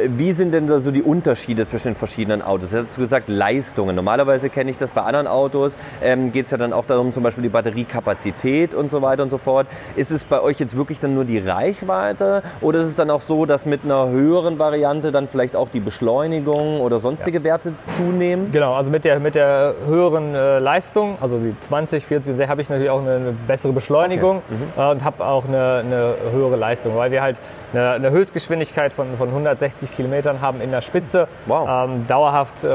Wie 0.09 0.33
sind 0.33 0.53
denn 0.53 0.67
da 0.67 0.81
so 0.81 0.91
die 0.91 1.03
Unterschiede 1.03 1.67
zwischen 1.67 1.89
den 1.89 1.97
verschiedenen 1.97 2.43
Autos? 2.43 2.71
Du 2.71 2.79
hast 2.79 2.97
gesagt, 2.97 3.29
Leistungen. 3.29 3.97
Normalerweise 3.97 4.51
kenne 4.51 4.71
ich 4.71 4.77
das 4.77 4.91
bei 4.91 5.03
anderen 5.03 5.27
Autos. 5.27 5.77
Ähm, 6.03 6.33
Geht 6.33 6.47
es 6.47 6.51
ja 6.51 6.59
dann 6.59 6.73
auch 6.73 6.85
darum, 6.85 7.13
zum 7.13 7.23
Beispiel 7.23 7.43
die 7.43 7.49
Batteriekapazität 7.49 8.75
und 8.75 8.91
so 8.91 9.03
weiter 9.03 9.23
und 9.23 9.31
so 9.31 9.39
fort. 9.39 9.67
Ist 9.97 10.11
es 10.11 10.25
bei 10.25 10.41
euch 10.41 10.59
jetzt 10.59 10.77
wirklich 10.77 11.01
dann 11.01 11.15
nur 11.15 11.25
die 11.25 11.39
Reichweite 11.39 12.43
oder 12.61 12.81
ist 12.81 12.89
es 12.89 12.97
dann 12.97 13.11
auch 13.11 13.21
so, 13.21 13.47
dass 13.47 13.67
mit 13.67 13.85
einer 13.85 14.09
höheren 14.09 14.59
Variante 14.59 15.13
dann 15.13 15.29
vielleicht 15.29 15.57
auch 15.57 15.69
die 15.69 15.81
Beschleunigung 15.81 16.81
oder 16.81 17.01
sonstige 17.01 17.39
ja. 17.39 17.45
Werte 17.45 17.75
zunehmen? 17.79 18.51
Genau, 18.53 18.75
also 18.75 18.91
mit 18.91 19.05
der, 19.05 19.21
mit 19.21 19.35
der 19.35 19.75
höheren 19.87 20.35
äh, 20.35 20.59
Leistung, 20.59 21.17
also 21.21 21.39
die 21.39 21.55
20, 21.69 22.05
40, 22.05 22.49
habe 22.49 22.63
ich 22.63 22.65
ich 22.65 22.71
natürlich 22.75 22.91
auch 22.91 23.01
eine, 23.01 23.17
eine 23.17 23.33
bessere 23.33 23.73
Beschleunigung 23.73 24.39
okay. 24.39 24.55
mhm. 24.77 24.83
äh, 24.83 24.91
und 24.91 25.05
habe 25.05 25.25
auch 25.25 25.47
eine, 25.47 25.83
eine, 25.85 26.15
höhere 26.33 26.57
Leistung, 26.57 26.97
weil 26.97 27.11
wir 27.11 27.23
halt 27.23 27.39
eine, 27.73 27.91
eine 27.91 28.11
Höchstgeschwindigkeit 28.11 28.93
von, 28.93 29.17
von 29.17 29.29
160 29.29 29.91
Kilometern 29.91 30.41
haben 30.41 30.61
in 30.61 30.71
der 30.71 30.81
Spitze. 30.81 31.29
Wow. 31.47 31.69
Ähm, 31.69 32.07
dauerhaft 32.07 32.65
äh, 32.65 32.69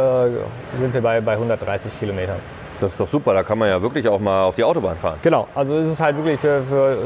sind 0.79 0.93
wir 0.93 1.01
bei, 1.01 1.21
bei 1.21 1.33
130 1.33 1.99
Kilometern. 1.99 2.37
Das 2.79 2.91
ist 2.91 2.99
doch 2.99 3.07
super, 3.07 3.33
da 3.33 3.43
kann 3.43 3.57
man 3.57 3.67
ja 3.67 3.81
wirklich 3.81 4.07
auch 4.07 4.19
mal 4.19 4.43
auf 4.43 4.55
die 4.55 4.63
Autobahn 4.63 4.97
fahren. 4.97 5.17
Genau, 5.21 5.47
also 5.53 5.77
ist 5.77 5.87
es 5.87 5.99
halt 5.99 6.15
wirklich 6.15 6.39
für, 6.39 6.61
für, 6.63 6.97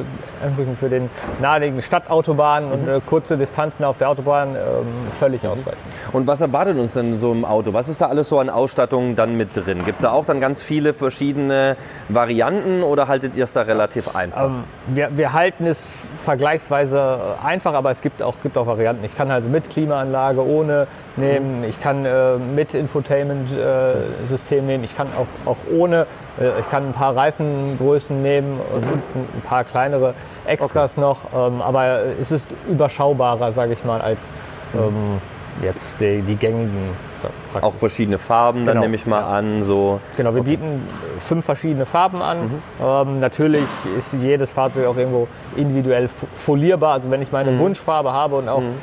für 0.79 0.89
den 0.89 1.09
naheliegenden 1.41 1.81
Stadtautobahnen 1.81 2.69
mhm. 2.69 2.73
und 2.73 2.87
äh, 2.87 3.01
kurze 3.05 3.37
Distanzen 3.37 3.83
auf 3.83 3.97
der 3.97 4.09
Autobahn 4.09 4.55
ähm, 4.55 4.87
völlig 5.17 5.43
mhm. 5.43 5.49
ausreichend. 5.49 5.81
Und 6.11 6.27
was 6.27 6.41
erwartet 6.41 6.77
uns 6.77 6.93
denn 6.93 7.19
so 7.19 7.31
im 7.31 7.43
Auto? 7.43 7.73
Was 7.73 7.89
ist 7.89 8.01
da 8.01 8.07
alles 8.07 8.29
so 8.29 8.39
an 8.39 8.49
Ausstattung 8.49 9.15
dann 9.15 9.35
mit 9.35 9.55
drin? 9.55 9.83
Gibt 9.85 9.97
es 9.97 10.01
da 10.03 10.11
auch 10.11 10.25
dann 10.25 10.39
ganz 10.39 10.61
viele 10.61 10.93
verschiedene 10.93 11.75
Varianten 12.09 12.83
oder 12.83 13.07
haltet 13.07 13.35
ihr 13.35 13.45
es 13.45 13.53
da 13.53 13.63
relativ 13.63 14.15
einfach? 14.15 14.45
Ähm, 14.45 14.63
wir, 14.87 15.17
wir, 15.17 15.33
halten 15.33 15.65
es 15.65 15.95
vergleichsweise 16.23 17.35
einfach, 17.43 17.73
aber 17.73 17.89
es 17.89 18.01
gibt 18.01 18.21
auch, 18.21 18.35
gibt 18.43 18.57
auch 18.57 18.67
Varianten. 18.67 19.03
Ich 19.05 19.15
kann 19.15 19.31
also 19.31 19.49
mit 19.49 19.69
Klimaanlage, 19.69 20.45
ohne 20.45 20.87
nehmen, 21.17 21.59
mhm. 21.59 21.63
ich 21.65 21.79
kann 21.79 22.05
äh, 22.05 22.37
mit 22.37 22.73
Infotainment-System 22.73 24.59
äh, 24.59 24.67
nehmen, 24.67 24.83
ich 24.83 24.95
kann 24.95 25.07
auch, 25.17 25.49
auch 25.49 25.57
ohne. 25.71 26.07
Äh, 26.39 26.59
ich 26.59 26.69
kann 26.69 26.87
ein 26.87 26.93
paar 26.93 27.15
Reifengrößen 27.15 28.21
nehmen 28.21 28.59
und 28.73 28.83
ein 28.83 29.41
paar 29.41 29.63
kleinere 29.63 30.13
Extras 30.45 30.93
okay. 30.93 31.01
noch. 31.01 31.19
Ähm, 31.33 31.61
aber 31.61 32.03
es 32.19 32.31
ist 32.31 32.47
überschaubarer, 32.67 33.51
sage 33.51 33.73
ich 33.73 33.83
mal, 33.83 34.01
als 34.01 34.27
ähm, 34.75 35.21
jetzt 35.61 35.95
die, 35.99 36.21
die 36.21 36.35
gängigen. 36.35 37.12
Praxis. 37.51 37.69
Auch 37.69 37.73
verschiedene 37.73 38.17
Farben, 38.17 38.65
dann 38.65 38.75
genau. 38.75 38.81
nehme 38.81 38.95
ich 38.95 39.05
mal 39.05 39.21
ja. 39.21 39.27
an. 39.27 39.63
So. 39.63 39.99
Genau, 40.17 40.33
wir 40.33 40.41
okay. 40.41 40.51
bieten 40.51 40.87
fünf 41.19 41.45
verschiedene 41.45 41.85
Farben 41.85 42.21
an. 42.21 42.43
Mhm. 42.43 42.61
Ähm, 42.83 43.19
natürlich 43.19 43.65
ist 43.97 44.13
jedes 44.13 44.51
Fahrzeug 44.51 44.87
auch 44.87 44.97
irgendwo 44.97 45.27
individuell 45.55 46.09
folierbar. 46.33 46.93
Also 46.93 47.11
wenn 47.11 47.21
ich 47.21 47.31
meine 47.31 47.51
mhm. 47.51 47.59
Wunschfarbe 47.59 48.11
habe 48.11 48.35
und 48.37 48.49
auch 48.49 48.61
mhm. 48.61 48.75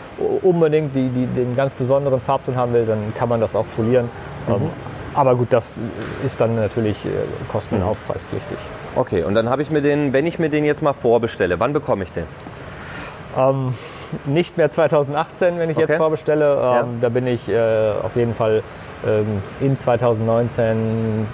unbedingt 0.43 0.95
die, 0.95 1.09
die, 1.09 1.27
den 1.27 1.57
ganz 1.57 1.75
besonderen 1.75 2.21
Farbton 2.21 2.57
haben 2.57 2.73
will, 2.73 2.87
dann 2.87 3.13
kann 3.15 3.29
man 3.29 3.41
das 3.41 3.55
auch 3.55 3.67
folieren. 3.67 4.09
Mhm. 4.47 4.55
Ähm, 4.55 4.61
aber 5.15 5.35
gut, 5.35 5.49
das 5.51 5.73
ist 6.25 6.41
dann 6.41 6.55
natürlich 6.55 7.05
äh, 7.05 7.09
kosten- 7.51 7.77
und 7.77 7.83
aufpreispflichtig. 7.83 8.59
Okay, 8.95 9.25
und 9.25 9.35
dann 9.35 9.49
habe 9.49 9.63
ich 9.63 9.71
mir 9.71 9.83
den, 9.83 10.13
wenn 10.13 10.27
ich 10.27 10.39
mir 10.39 10.51
den 10.51 10.65
jetzt 10.65 10.83
mal 10.83 10.93
vorbestelle, 10.93 11.59
wann 11.59 11.73
bekomme 11.73 12.05
ich 12.05 12.13
den? 12.13 12.25
Ähm, 13.37 13.75
nicht 14.27 14.57
mehr 14.57 14.71
2018, 14.71 15.59
wenn 15.59 15.71
ich 15.71 15.77
okay. 15.77 15.87
jetzt 15.89 15.99
vorbestelle. 15.99 16.53
Ähm, 16.53 16.59
ja. 16.61 16.87
Da 17.01 17.09
bin 17.09 17.27
ich 17.27 17.49
äh, 17.49 17.93
auf 18.03 18.17
jeden 18.17 18.35
Fall 18.35 18.63
ähm, 19.07 19.43
in 19.61 19.77
2019, 19.77 21.27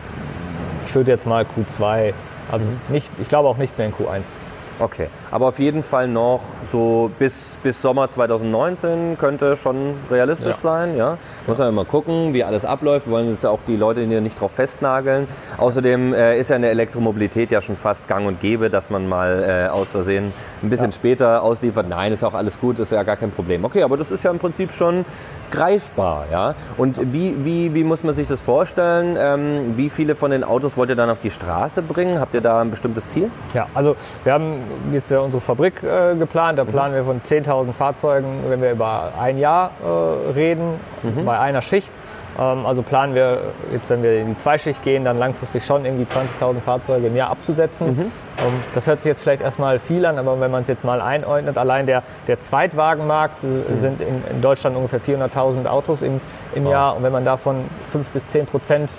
ich 0.85 0.95
würde 0.95 1.11
jetzt 1.11 1.27
mal 1.27 1.45
Q2, 1.45 2.13
also 2.51 2.69
mhm. 2.69 2.79
nicht, 2.89 3.11
ich 3.21 3.29
glaube 3.29 3.49
auch 3.49 3.57
nicht 3.57 3.77
mehr 3.79 3.87
in 3.87 3.93
Q1. 3.93 4.23
Okay, 4.79 5.09
aber 5.31 5.47
auf 5.49 5.59
jeden 5.59 5.83
Fall 5.83 6.07
noch 6.07 6.43
so 6.71 7.11
bis, 7.19 7.57
bis 7.63 7.81
Sommer 7.81 8.11
2019 8.11 9.17
könnte 9.19 9.57
schon 9.57 9.95
realistisch 10.11 10.57
ja. 10.57 10.61
sein. 10.61 10.97
Ja? 10.99 11.17
Muss 11.47 11.57
man 11.57 11.75
mal 11.75 11.87
gucken, 11.87 12.35
wie 12.35 12.45
alles 12.45 12.67
abläuft. 12.67 13.07
Wir 13.07 13.13
wollen 13.13 13.31
jetzt 13.31 13.43
ja 13.43 13.51
auch 13.51 13.61
die 13.67 13.77
Leute 13.77 14.03
hier 14.03 14.21
nicht 14.21 14.39
drauf 14.39 14.53
festnageln. 14.53 15.29
Außerdem 15.57 16.13
äh, 16.13 16.39
ist 16.39 16.51
ja 16.51 16.57
in 16.57 16.63
der 16.63 16.73
Elektromobilität 16.73 17.51
ja 17.53 17.63
schon 17.63 17.77
fast 17.77 18.07
gang 18.07 18.27
und 18.27 18.41
gäbe, 18.41 18.69
dass 18.69 18.91
man 18.91 19.09
mal 19.09 19.67
äh, 19.67 19.71
aus 19.71 19.89
Versehen 19.89 20.35
ein 20.63 20.69
bisschen 20.69 20.91
ja. 20.91 20.93
später 20.93 21.43
ausliefert. 21.43 21.89
Nein, 21.89 22.13
ist 22.13 22.23
auch 22.23 22.35
alles 22.35 22.61
gut, 22.61 22.79
ist 22.79 22.93
ja 22.93 23.03
gar 23.03 23.17
kein 23.17 23.31
Problem. 23.31 23.65
Okay, 23.65 23.83
aber 23.83 23.97
das 23.97 24.11
ist 24.11 24.25
ja 24.25 24.31
im 24.31 24.39
Prinzip 24.39 24.73
schon 24.73 25.07
greifbar. 25.51 26.27
Ja? 26.31 26.55
Und 26.77 27.15
wie, 27.15 27.35
wie, 27.45 27.73
wie 27.73 27.85
muss 27.85 28.03
man 28.03 28.15
sich 28.15 28.27
das 28.27 28.43
vorstellen? 28.43 29.17
Ähm, 29.19 29.75
wie 29.77 29.89
viele 29.89 30.15
von 30.17 30.31
den 30.31 30.45
Autos 30.45 30.77
wollt 30.77 30.91
ihr 30.91 30.97
dann 30.97 31.09
auf 31.09 31.21
die 31.21 31.31
Straße 31.31 31.81
bringen? 31.81 32.21
Habt 32.21 32.35
ihr 32.35 32.43
da 32.43 32.61
ein 32.61 32.71
bestimmtes 32.71 33.09
Ziel? 33.09 33.31
Ja, 33.55 33.69
also 33.73 33.97
wir 34.25 34.35
haben 34.35 34.66
jetzt 34.93 35.11
ja 35.11 35.21
unsere 35.21 35.41
Fabrik 35.41 35.83
äh, 35.83 36.15
geplant. 36.17 36.59
Da 36.59 36.65
mhm. 36.65 36.69
planen 36.69 36.95
wir 36.95 37.05
von 37.05 37.21
10.000 37.21 37.73
Fahrzeugen, 37.73 38.45
wenn 38.49 38.63
wir 38.63 38.73
über 38.73 39.13
ein 39.21 39.39
Jahr 39.39 39.71
äh, 39.83 40.31
reden, 40.33 40.75
mhm. 41.03 41.25
bei 41.25 41.39
einer 41.39 41.63
Schicht. 41.63 41.93
Ähm, 42.39 42.67
also 42.67 42.83
planen 42.83 43.15
wir 43.15 43.41
jetzt, 43.73 43.89
wenn 43.91 44.03
wir 44.03 44.21
in 44.21 44.29
die 44.29 44.39
Zweischicht 44.39 44.83
gehen, 44.83 45.05
dann 45.05 45.19
langfristig 45.19 45.65
schon 45.65 45.85
irgendwie 45.85 46.05
20.000 46.05 46.61
Fahrzeuge 46.61 47.07
im 47.07 47.17
Jahr 47.17 47.31
abzusetzen. 47.31 47.89
Mhm. 47.89 48.01
Ähm, 48.01 48.63
das 48.75 48.87
hört 48.87 49.01
sich 49.01 49.09
jetzt 49.09 49.23
vielleicht 49.23 49.43
erstmal 49.43 49.79
viel 49.79 50.05
an, 50.05 50.19
aber 50.19 50.39
wenn 50.41 50.51
man 50.51 50.63
es 50.63 50.69
jetzt 50.69 50.85
mal 50.85 51.01
einordnet, 51.01 51.57
allein 51.57 51.87
der, 51.87 52.03
der 52.29 52.41
Zweitwagenmarkt 52.41 53.43
äh, 53.45 53.47
mhm. 53.47 53.81
sind 53.81 54.01
in, 54.01 54.23
in, 54.31 54.43
Deutschland 54.43 54.77
ungefähr 54.77 55.01
400.000 55.01 55.67
Autos 55.67 56.03
im, 56.03 56.21
im 56.55 56.65
wow. 56.65 56.73
Jahr. 56.73 56.97
Und 56.97 57.03
wenn 57.03 57.13
man 57.13 57.25
davon 57.25 57.65
5 57.93 58.11
bis 58.11 58.31
10 58.31 58.47
Prozent 58.47 58.99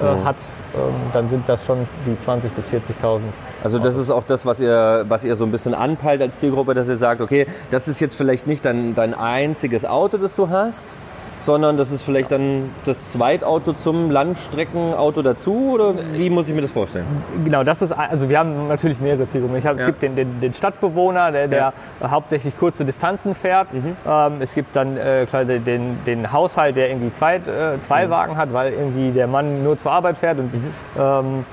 äh, 0.00 0.04
mhm. 0.04 0.24
hat, 0.24 0.36
ähm, 0.74 0.80
dann 1.12 1.28
sind 1.28 1.48
das 1.48 1.64
schon 1.64 1.86
die 2.06 2.16
20.000 2.22 2.48
bis 2.54 2.68
40.000 2.68 3.20
also 3.64 3.78
das 3.78 3.96
ist 3.96 4.10
auch 4.10 4.24
das, 4.24 4.44
was 4.44 4.60
ihr, 4.60 5.06
was 5.08 5.24
ihr 5.24 5.36
so 5.36 5.44
ein 5.44 5.50
bisschen 5.50 5.74
anpeilt 5.74 6.20
als 6.20 6.38
Zielgruppe, 6.38 6.74
dass 6.74 6.86
ihr 6.86 6.98
sagt, 6.98 7.22
okay, 7.22 7.46
das 7.70 7.88
ist 7.88 7.98
jetzt 7.98 8.14
vielleicht 8.14 8.46
nicht 8.46 8.64
dein, 8.66 8.94
dein 8.94 9.14
einziges 9.14 9.86
Auto, 9.86 10.18
das 10.18 10.34
du 10.34 10.50
hast, 10.50 10.84
sondern 11.40 11.78
das 11.78 11.90
ist 11.90 12.02
vielleicht 12.02 12.30
dann 12.30 12.70
das 12.84 13.12
Zweitauto 13.12 13.72
zum 13.72 14.10
Landstreckenauto 14.10 15.22
dazu 15.22 15.72
oder 15.72 15.94
wie 16.12 16.28
muss 16.28 16.46
ich 16.48 16.54
mir 16.54 16.60
das 16.60 16.72
vorstellen? 16.72 17.06
Genau, 17.42 17.64
das 17.64 17.80
ist, 17.80 17.92
also 17.92 18.28
wir 18.28 18.38
haben 18.38 18.68
natürlich 18.68 19.00
mehrere 19.00 19.26
Zielgruppen. 19.26 19.56
Hab, 19.56 19.64
ja. 19.64 19.80
Es 19.80 19.86
gibt 19.86 20.02
den, 20.02 20.14
den, 20.14 20.40
den, 20.40 20.52
Stadtbewohner, 20.52 21.32
der, 21.32 21.48
der 21.48 21.72
ja. 22.02 22.10
hauptsächlich 22.10 22.58
kurze 22.58 22.84
Distanzen 22.84 23.34
fährt. 23.34 23.72
Mhm. 23.72 23.96
Ähm, 24.06 24.32
es 24.40 24.52
gibt 24.52 24.76
dann 24.76 24.98
äh, 24.98 25.26
den, 25.60 26.04
den 26.04 26.32
Haushalt, 26.32 26.76
der 26.76 26.90
irgendwie 26.90 27.12
zwei, 27.12 27.36
äh, 27.36 27.80
zwei 27.80 28.06
mhm. 28.06 28.10
Wagen 28.10 28.36
hat, 28.36 28.52
weil 28.52 28.74
irgendwie 28.74 29.10
der 29.10 29.26
Mann 29.26 29.64
nur 29.64 29.78
zur 29.78 29.92
Arbeit 29.92 30.18
fährt 30.18 30.38
und 30.38 30.52
mhm. 30.52 30.72
ähm, 30.98 31.46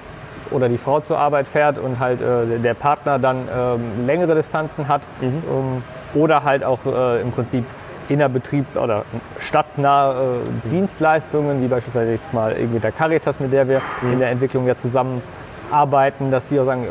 oder 0.51 0.70
die 0.70 0.77
Frau 0.77 1.00
zur 1.00 1.17
Arbeit 1.17 1.48
fährt 1.48 1.79
und 1.79 2.00
halt 2.00 2.22
äh, 2.22 2.60
der 2.60 2.74
Partner 2.74 3.20
dann 3.20 3.48
ähm, 3.53 4.05
längere 4.05 4.36
Distanzen 4.36 4.88
hat. 4.88 5.01
Mhm. 5.22 5.27
Ähm, 5.27 5.84
oder 6.13 6.43
halt 6.43 6.63
auch 6.63 6.79
äh, 6.86 7.22
im 7.22 7.31
Prinzip 7.31 7.65
innerbetrieb 8.10 8.65
oder 8.75 9.05
stadtnahe 9.39 10.39
äh, 10.65 10.70
Dienstleistungen, 10.70 11.62
wie 11.62 11.67
beispielsweise 11.67 12.12
jetzt 12.12 12.34
mal 12.34 12.51
irgendwie 12.51 12.79
der 12.79 12.91
Caritas, 12.91 13.39
mit 13.39 13.53
der 13.53 13.67
wir 13.67 13.81
mhm. 14.01 14.13
in 14.13 14.20
der 14.20 14.29
Entwicklung 14.29 14.67
ja 14.67 14.75
zusammenarbeiten, 14.75 16.31
dass 16.31 16.48
die 16.48 16.60
auch 16.60 16.65
sagen, 16.65 16.88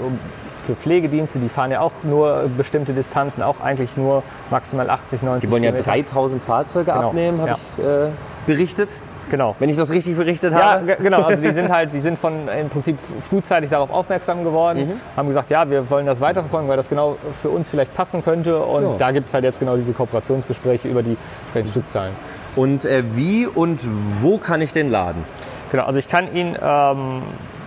für 0.66 0.74
Pflegedienste, 0.74 1.38
die 1.38 1.48
fahren 1.48 1.70
ja 1.70 1.80
auch 1.80 1.92
nur 2.02 2.48
bestimmte 2.56 2.92
Distanzen, 2.92 3.42
auch 3.42 3.60
eigentlich 3.60 3.96
nur 3.96 4.22
maximal 4.50 4.88
80, 4.88 5.22
90 5.22 5.48
Die 5.48 5.52
wollen 5.52 5.64
ja 5.64 5.72
3000 5.72 6.42
Fahrzeuge 6.42 6.92
genau. 6.92 7.08
abnehmen, 7.08 7.40
habe 7.40 7.50
ja. 7.50 7.56
ich 7.78 7.84
äh, 7.84 8.08
berichtet. 8.46 8.96
Genau. 9.30 9.56
Wenn 9.58 9.70
ich 9.70 9.76
das 9.76 9.90
richtig 9.90 10.16
berichtet 10.16 10.52
habe? 10.52 10.86
Ja, 10.86 10.94
genau. 10.96 11.22
Also 11.22 11.40
die 11.40 11.52
sind 11.54 11.70
halt, 11.70 11.92
die 11.92 12.00
sind 12.00 12.18
von 12.18 12.48
im 12.48 12.68
Prinzip 12.68 12.98
frühzeitig 13.28 13.70
darauf 13.70 13.90
aufmerksam 13.90 14.44
geworden, 14.44 14.88
mhm. 14.88 15.00
haben 15.16 15.28
gesagt, 15.28 15.50
ja, 15.50 15.70
wir 15.70 15.88
wollen 15.88 16.04
das 16.04 16.20
weiterverfolgen, 16.20 16.68
weil 16.68 16.76
das 16.76 16.88
genau 16.88 17.16
für 17.40 17.48
uns 17.48 17.68
vielleicht 17.68 17.94
passen 17.94 18.22
könnte. 18.22 18.58
Und 18.58 18.82
ja. 18.82 18.96
da 18.98 19.10
gibt 19.12 19.28
es 19.28 19.34
halt 19.34 19.44
jetzt 19.44 19.60
genau 19.60 19.76
diese 19.76 19.92
Kooperationsgespräche 19.92 20.88
über 20.88 21.02
die 21.02 21.16
entsprechenden 21.42 21.70
Stückzahlen. 21.70 22.12
Und 22.56 22.84
äh, 22.84 23.04
wie 23.12 23.46
und 23.46 23.80
wo 24.20 24.38
kann 24.38 24.60
ich 24.60 24.72
den 24.72 24.90
laden? 24.90 25.24
Genau, 25.70 25.84
also 25.84 26.00
ich 26.00 26.08
kann 26.08 26.34
ihn 26.34 26.56
ähm, 26.60 27.22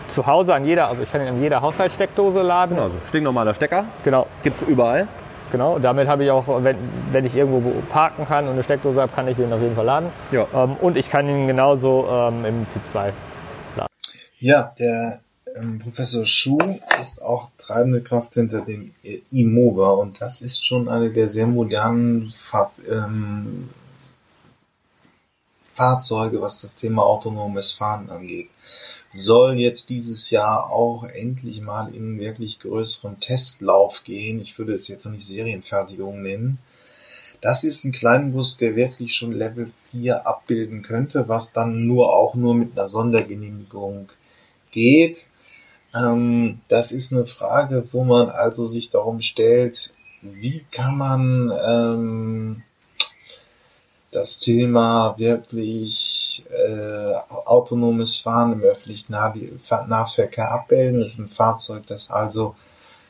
zu 0.09 0.27
Hause 0.27 0.53
an 0.53 0.65
jeder, 0.65 0.89
also 0.89 1.01
ich 1.01 1.11
kann 1.11 1.21
ihn 1.21 1.29
an 1.29 1.41
jeder 1.41 1.61
Haushaltssteckdose 1.61 2.41
laden. 2.41 2.75
Genau, 2.75 2.89
so 2.89 2.95
stinknormaler 3.07 3.53
Stecker. 3.53 3.85
Genau. 4.03 4.27
Gibt 4.43 4.61
es 4.61 4.67
überall. 4.67 5.07
Genau, 5.53 5.77
damit 5.77 6.07
habe 6.07 6.23
ich 6.23 6.31
auch, 6.31 6.47
wenn, 6.63 6.75
wenn 7.11 7.27
ich 7.27 7.35
irgendwo 7.35 7.79
parken 7.91 8.25
kann 8.25 8.45
und 8.45 8.53
eine 8.53 8.63
Steckdose 8.63 8.99
habe, 8.99 9.13
kann 9.13 9.27
ich 9.27 9.37
den 9.37 9.53
auf 9.53 9.61
jeden 9.61 9.75
Fall 9.75 9.85
laden. 9.85 10.09
Ja. 10.31 10.47
Ähm, 10.51 10.75
und 10.81 10.97
ich 10.97 11.11
kann 11.11 11.29
ihn 11.29 11.45
genauso 11.45 12.07
ähm, 12.09 12.43
im 12.43 12.65
Typ 12.73 12.81
2 12.87 13.13
Ja, 14.39 14.73
der 14.79 15.19
ähm, 15.55 15.77
Professor 15.77 16.25
Schuh 16.25 16.57
ist 16.99 17.21
auch 17.21 17.51
treibende 17.59 18.01
Kraft 18.01 18.33
hinter 18.33 18.61
dem 18.61 18.95
E-Mover 19.31 19.99
und 19.99 20.19
das 20.21 20.41
ist 20.41 20.65
schon 20.65 20.89
eine 20.89 21.11
der 21.11 21.29
sehr 21.29 21.45
modernen 21.45 22.33
Fahr 22.35 22.71
ähm, 22.89 23.69
Fahrzeuge, 25.73 26.41
was 26.41 26.61
das 26.61 26.75
Thema 26.75 27.03
autonomes 27.03 27.71
Fahren 27.71 28.09
angeht. 28.09 28.49
Soll 29.09 29.59
jetzt 29.59 29.89
dieses 29.89 30.29
Jahr 30.29 30.71
auch 30.71 31.03
endlich 31.03 31.61
mal 31.61 31.87
in 31.93 32.03
einen 32.03 32.19
wirklich 32.19 32.59
größeren 32.59 33.19
Testlauf 33.19 34.03
gehen. 34.03 34.39
Ich 34.39 34.57
würde 34.57 34.73
es 34.73 34.87
jetzt 34.87 35.05
noch 35.05 35.11
nicht 35.11 35.25
Serienfertigung 35.25 36.21
nennen. 36.21 36.59
Das 37.41 37.63
ist 37.63 37.83
ein 37.83 37.91
Kleinbus, 37.91 38.57
der 38.57 38.75
wirklich 38.75 39.15
schon 39.15 39.33
Level 39.33 39.69
4 39.91 40.25
abbilden 40.25 40.81
könnte, 40.81 41.27
was 41.27 41.51
dann 41.51 41.85
nur 41.85 42.13
auch 42.13 42.35
nur 42.35 42.55
mit 42.55 42.77
einer 42.77 42.87
Sondergenehmigung 42.87 44.09
geht. 44.71 45.27
Ähm, 45.93 46.61
das 46.69 46.91
ist 46.91 47.11
eine 47.11 47.25
Frage, 47.25 47.85
wo 47.91 48.03
man 48.03 48.29
also 48.29 48.65
sich 48.65 48.89
darum 48.89 49.21
stellt, 49.21 49.93
wie 50.21 50.63
kann 50.71 50.97
man 50.97 51.51
ähm, 51.65 52.63
das 54.15 54.39
Thema 54.39 55.15
wirklich 55.17 56.45
äh, 56.49 57.13
autonomes 57.45 58.17
Fahren 58.17 58.53
im 58.53 58.61
öffentlichen 58.61 59.11
Nahverkehr 59.11 60.51
abbilden. 60.51 60.99
Das 60.99 61.13
ist 61.13 61.19
ein 61.19 61.29
Fahrzeug, 61.29 61.87
das 61.87 62.11
also 62.11 62.55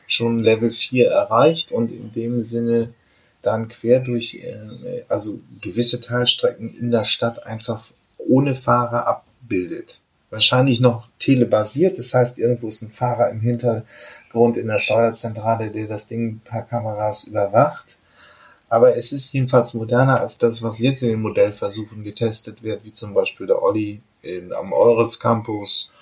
schon 0.06 0.38
Level 0.38 0.70
4 0.70 1.08
erreicht 1.08 1.72
und 1.72 1.90
in 1.90 2.12
dem 2.12 2.42
Sinne 2.42 2.94
dann 3.42 3.68
quer 3.68 4.00
durch, 4.00 4.36
äh, 4.36 5.04
also 5.08 5.40
gewisse 5.60 6.00
Teilstrecken 6.00 6.74
in 6.74 6.90
der 6.90 7.04
Stadt 7.04 7.44
einfach 7.46 7.86
ohne 8.18 8.54
Fahrer 8.54 9.06
abbildet. 9.06 10.00
Wahrscheinlich 10.30 10.80
noch 10.80 11.08
telebasiert, 11.18 11.98
das 11.98 12.12
heißt, 12.12 12.38
irgendwo 12.38 12.68
ist 12.68 12.82
ein 12.82 12.90
Fahrer 12.90 13.30
im 13.30 13.40
Hintergrund 13.40 14.56
in 14.56 14.66
der 14.66 14.78
Steuerzentrale, 14.78 15.70
der 15.70 15.86
das 15.86 16.08
Ding 16.08 16.40
per 16.44 16.62
Kameras 16.62 17.24
überwacht 17.24 17.98
aber 18.68 18.96
es 18.96 19.12
ist 19.12 19.32
jedenfalls 19.32 19.74
moderner 19.74 20.20
als 20.20 20.38
das, 20.38 20.62
was 20.62 20.78
jetzt 20.78 21.02
in 21.02 21.10
den 21.10 21.22
Modellversuchen 21.22 22.02
getestet 22.02 22.62
wird, 22.62 22.84
wie 22.84 22.92
zum 22.92 23.14
Beispiel 23.14 23.46
der 23.46 23.62
Olli 23.62 24.00
in, 24.22 24.52
am 24.52 24.72
Euref 24.72 25.18
Campus 25.18 25.92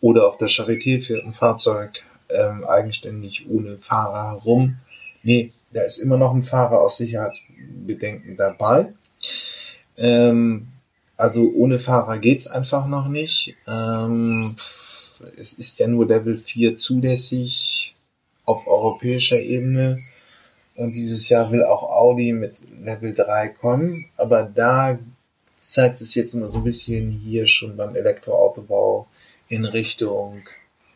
oder 0.00 0.28
auf 0.28 0.36
der 0.36 0.48
Charité 0.48 1.04
fährt 1.04 1.24
ein 1.24 1.34
Fahrzeug 1.34 2.02
ähm, 2.28 2.64
eigenständig 2.64 3.48
ohne 3.48 3.78
Fahrer 3.78 4.30
herum. 4.30 4.76
Nee, 5.22 5.52
da 5.72 5.82
ist 5.82 5.98
immer 5.98 6.16
noch 6.16 6.34
ein 6.34 6.42
Fahrer 6.42 6.80
aus 6.80 6.96
Sicherheitsbedenken 6.96 8.36
dabei. 8.36 8.92
Ähm, 9.96 10.68
also 11.16 11.50
ohne 11.54 11.78
Fahrer 11.78 12.18
geht's 12.18 12.46
einfach 12.46 12.86
noch 12.86 13.08
nicht. 13.08 13.56
Ähm, 13.66 14.56
es 15.36 15.52
ist 15.52 15.78
ja 15.78 15.86
nur 15.86 16.06
Level 16.06 16.38
4 16.38 16.76
zulässig 16.76 17.94
auf 18.44 18.66
europäischer 18.66 19.40
Ebene. 19.40 19.98
Und 20.80 20.94
dieses 20.94 21.28
Jahr 21.28 21.52
will 21.52 21.62
auch 21.62 21.82
Audi 21.82 22.32
mit 22.32 22.56
Level 22.82 23.12
3 23.12 23.48
kommen. 23.48 24.06
Aber 24.16 24.44
da 24.44 24.98
zeigt 25.54 26.00
es 26.00 26.14
jetzt 26.14 26.32
immer 26.32 26.48
so 26.48 26.60
ein 26.60 26.64
bisschen 26.64 27.10
hier 27.10 27.46
schon 27.46 27.76
beim 27.76 27.94
Elektroautobau 27.94 29.06
in 29.48 29.66
Richtung 29.66 30.40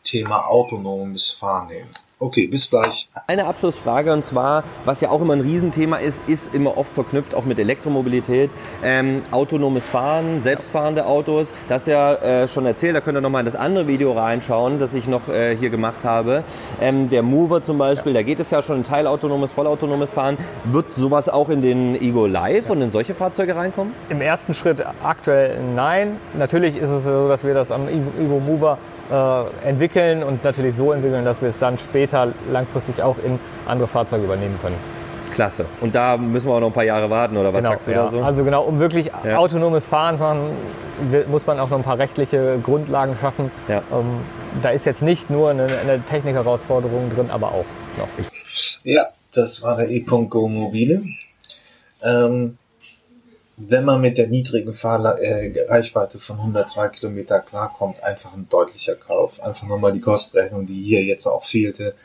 Thema 0.03 0.47
autonomes 0.47 1.29
Fahren 1.29 1.69
hin. 1.69 1.87
Okay, 2.17 2.47
bis 2.47 2.69
gleich. 2.69 3.09
Eine 3.27 3.45
Abschlussfrage 3.45 4.13
und 4.13 4.23
zwar, 4.23 4.63
was 4.85 5.01
ja 5.01 5.09
auch 5.09 5.21
immer 5.21 5.33
ein 5.33 5.41
Riesenthema 5.41 5.97
ist, 5.97 6.21
ist 6.27 6.55
immer 6.55 6.77
oft 6.77 6.93
verknüpft 6.93 7.35
auch 7.35 7.43
mit 7.43 7.59
Elektromobilität, 7.59 8.51
ähm, 8.85 9.21
autonomes 9.31 9.89
Fahren, 9.89 10.39
selbstfahrende 10.39 11.07
Autos. 11.07 11.51
Das 11.67 11.75
hast 11.75 11.87
du 11.87 11.91
ja 11.91 12.15
äh, 12.15 12.47
schon 12.47 12.65
erzählt, 12.65 12.95
da 12.95 13.01
könnt 13.01 13.17
ihr 13.17 13.21
nochmal 13.21 13.41
in 13.41 13.45
das 13.47 13.57
andere 13.57 13.89
Video 13.89 14.13
reinschauen, 14.13 14.79
das 14.79 14.93
ich 14.93 15.09
noch 15.09 15.27
äh, 15.27 15.57
hier 15.57 15.69
gemacht 15.69 16.05
habe. 16.05 16.45
Ähm, 16.79 17.09
der 17.09 17.21
Mover 17.21 17.61
zum 17.61 17.77
Beispiel, 17.77 18.13
ja. 18.13 18.19
da 18.19 18.23
geht 18.23 18.39
es 18.39 18.49
ja 18.49 18.61
schon 18.61 18.77
in 18.77 18.83
teilautonomes, 18.85 19.51
vollautonomes 19.51 20.13
Fahren. 20.13 20.37
Wird 20.63 20.93
sowas 20.93 21.27
auch 21.27 21.49
in 21.49 21.61
den 21.61 22.01
Ego 22.01 22.27
Live 22.27 22.67
ja. 22.67 22.71
und 22.71 22.81
in 22.81 22.93
solche 22.93 23.13
Fahrzeuge 23.13 23.57
reinkommen? 23.57 23.93
Im 24.07 24.21
ersten 24.21 24.53
Schritt 24.53 24.81
aktuell 25.03 25.59
nein. 25.75 26.17
Natürlich 26.37 26.77
ist 26.77 26.91
es 26.91 27.03
so, 27.03 27.27
dass 27.27 27.43
wir 27.43 27.53
das 27.53 27.71
am 27.71 27.89
Ego 27.89 28.39
Mover 28.39 28.77
äh, 29.11 29.67
entwickeln 29.67 30.23
und 30.23 30.43
natürlich 30.43 30.75
so 30.75 30.91
entwickeln, 30.91 31.25
dass 31.25 31.41
wir 31.41 31.49
es 31.49 31.59
dann 31.59 31.77
später 31.77 32.33
langfristig 32.51 33.01
auch 33.01 33.17
in 33.23 33.39
andere 33.65 33.87
Fahrzeuge 33.87 34.25
übernehmen 34.25 34.59
können. 34.61 34.77
Klasse. 35.33 35.65
Und 35.81 35.93
da 35.93 36.17
müssen 36.17 36.47
wir 36.47 36.53
auch 36.53 36.59
noch 36.61 36.67
ein 36.67 36.73
paar 36.73 36.85
Jahre 36.85 37.09
warten, 37.09 37.35
oder 37.35 37.53
was 37.53 37.59
genau, 37.59 37.71
sagst 37.71 37.87
du 37.87 37.91
ja. 37.91 38.03
da 38.03 38.09
so? 38.09 38.21
Also 38.21 38.43
genau, 38.43 38.63
um 38.63 38.79
wirklich 38.79 39.11
ja. 39.23 39.37
autonomes 39.37 39.83
Fahren 39.83 40.17
zu 40.17 40.23
machen, 40.23 40.49
muss 41.29 41.45
man 41.45 41.59
auch 41.59 41.69
noch 41.69 41.77
ein 41.77 41.83
paar 41.83 41.99
rechtliche 41.99 42.57
Grundlagen 42.63 43.17
schaffen. 43.19 43.51
Ja. 43.67 43.83
Ähm, 43.91 44.21
da 44.63 44.69
ist 44.69 44.85
jetzt 44.85 45.01
nicht 45.01 45.29
nur 45.29 45.49
eine, 45.49 45.65
eine 45.65 46.01
Technikherausforderung 46.01 47.13
drin, 47.13 47.29
aber 47.29 47.49
auch 47.49 47.65
noch. 47.97 48.07
Ja, 48.83 49.07
das 49.33 49.61
war 49.61 49.75
der 49.75 49.89
E.Go 49.89 50.47
Mobile. 50.47 51.03
Ähm, 52.01 52.57
wenn 53.57 53.85
man 53.85 54.01
mit 54.01 54.17
der 54.17 54.27
niedrigen 54.27 54.73
Fahrreichweite 54.73 56.17
äh, 56.17 56.21
von 56.21 56.37
102 56.37 56.89
Kilometer 56.89 57.39
klarkommt, 57.39 58.03
einfach 58.03 58.33
ein 58.33 58.49
deutlicher 58.49 58.95
Kauf. 58.95 59.41
Einfach 59.41 59.67
nur 59.67 59.79
mal 59.79 59.93
die 59.93 60.01
Kostrechnung, 60.01 60.65
die 60.65 60.81
hier 60.81 61.03
jetzt 61.03 61.25
auch 61.25 61.43
fehlte. 61.43 61.95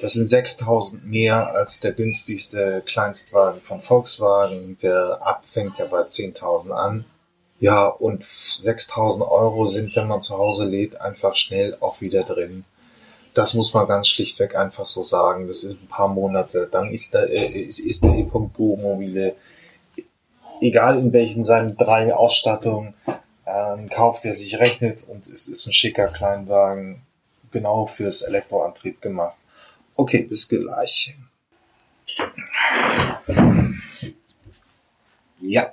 Das 0.00 0.12
sind 0.12 0.28
6000 0.28 1.04
mehr 1.04 1.52
als 1.52 1.80
der 1.80 1.92
günstigste 1.92 2.82
Kleinstwagen 2.84 3.60
von 3.60 3.80
Volkswagen. 3.80 4.76
Der 4.82 5.18
abfängt 5.22 5.78
ja 5.78 5.86
bei 5.86 6.02
10.000 6.02 6.70
an. 6.70 7.04
Ja, 7.58 7.88
und 7.88 8.22
6000 8.24 9.26
Euro 9.26 9.66
sind, 9.66 9.96
wenn 9.96 10.06
man 10.06 10.20
zu 10.20 10.38
Hause 10.38 10.66
lädt, 10.66 11.00
einfach 11.00 11.34
schnell 11.34 11.76
auch 11.80 12.00
wieder 12.00 12.22
drin. 12.22 12.64
Das 13.34 13.54
muss 13.54 13.74
man 13.74 13.88
ganz 13.88 14.08
schlichtweg 14.08 14.54
einfach 14.54 14.86
so 14.86 15.02
sagen. 15.02 15.48
Das 15.48 15.64
ist 15.64 15.82
ein 15.82 15.88
paar 15.88 16.08
Monate. 16.08 16.68
Dann 16.70 16.90
ist 16.90 17.14
der, 17.14 17.30
äh, 17.30 17.62
ist, 17.62 17.80
ist 17.80 18.04
der 18.04 18.14
E.Go 18.14 18.76
mobile 18.76 19.34
egal 20.60 20.98
in 20.98 21.12
welchen 21.12 21.44
seinen 21.44 21.76
drei 21.76 22.14
Ausstattungen, 22.14 22.94
ähm, 23.46 23.88
kauft, 23.88 24.24
der 24.24 24.34
sich 24.34 24.58
rechnet 24.58 25.04
und 25.08 25.26
es 25.26 25.46
ist 25.46 25.66
ein 25.66 25.72
schicker 25.72 26.08
Kleinwagen, 26.08 27.02
genau 27.50 27.86
fürs 27.86 28.22
Elektroantrieb 28.22 29.00
gemacht. 29.00 29.36
Okay, 29.94 30.22
bis 30.22 30.48
gleich. 30.48 31.16
Ja, 35.40 35.72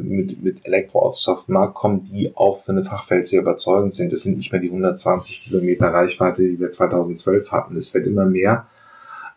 mit, 0.02 0.42
mit 0.42 0.64
Elektroautos 0.64 1.26
auf 1.28 1.46
den 1.46 1.54
Markt 1.54 1.74
kommen, 1.74 2.04
die 2.04 2.32
auch 2.36 2.62
für 2.62 2.72
eine 2.72 2.84
Fachwelt 2.84 3.26
sehr 3.26 3.40
überzeugend 3.40 3.94
sind. 3.94 4.12
Das 4.12 4.22
sind 4.22 4.36
nicht 4.36 4.52
mehr 4.52 4.60
die 4.60 4.68
120 4.68 5.44
Kilometer 5.44 5.88
Reichweite, 5.88 6.42
die 6.42 6.60
wir 6.60 6.70
2012 6.70 7.50
hatten. 7.50 7.76
Es 7.76 7.92
wird 7.94 8.06
immer 8.06 8.26
mehr. 8.26 8.66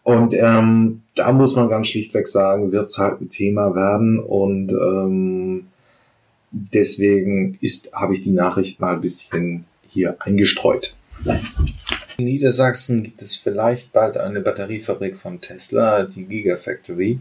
Und 0.05 0.35
ähm, 0.35 1.01
da 1.15 1.31
muss 1.31 1.55
man 1.55 1.67
ganz 1.67 1.87
schlichtweg 1.87 2.27
sagen, 2.27 2.71
wird 2.71 2.87
es 2.87 2.99
halt 2.99 3.21
ein 3.21 3.31
Thema 3.31 3.73
werden. 3.73 4.19
Und 4.19 4.69
ähm, 4.71 5.65
deswegen 6.51 7.57
ist, 7.59 7.91
habe 7.91 8.13
ich 8.13 8.21
die 8.21 8.31
Nachricht 8.31 8.79
mal 8.79 8.93
ein 8.93 9.01
bisschen 9.01 9.65
hier 9.87 10.17
eingestreut. 10.19 10.95
In 12.17 12.25
Niedersachsen 12.25 13.01
gibt 13.01 13.23
es 13.23 13.35
vielleicht 13.35 13.93
bald 13.93 14.17
eine 14.17 14.41
Batteriefabrik 14.41 15.17
von 15.17 15.41
Tesla, 15.41 16.03
die 16.03 16.25
Gigafactory. 16.25 17.17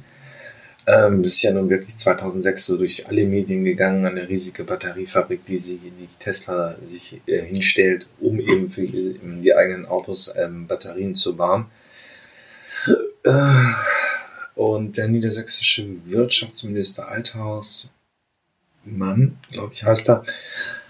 Ähm, 0.87 1.23
das 1.23 1.37
ist 1.37 1.43
ja 1.43 1.55
nun 1.55 1.71
wirklich 1.71 1.97
2006 1.97 2.67
so 2.67 2.77
durch 2.77 3.09
alle 3.09 3.25
Medien 3.25 3.65
gegangen, 3.65 4.05
eine 4.05 4.29
riesige 4.29 4.65
Batteriefabrik, 4.65 5.43
die, 5.47 5.57
sie, 5.57 5.79
die 5.79 6.09
Tesla 6.19 6.77
sich 6.83 7.23
äh, 7.29 7.41
hinstellt, 7.41 8.07
um 8.21 8.39
eben 8.39 8.69
für 8.69 8.87
die 8.87 9.55
eigenen 9.55 9.87
Autos 9.87 10.35
ähm, 10.37 10.67
Batterien 10.67 11.15
zu 11.15 11.35
bauen. 11.35 11.65
Und 14.55 14.97
der 14.97 15.09
niedersächsische 15.09 15.87
Wirtschaftsminister 16.07 17.09
Althaus, 17.09 17.91
Mann, 18.85 19.39
glaube 19.51 19.73
ich, 19.73 19.85
heißt 19.85 20.09
er, 20.11 20.25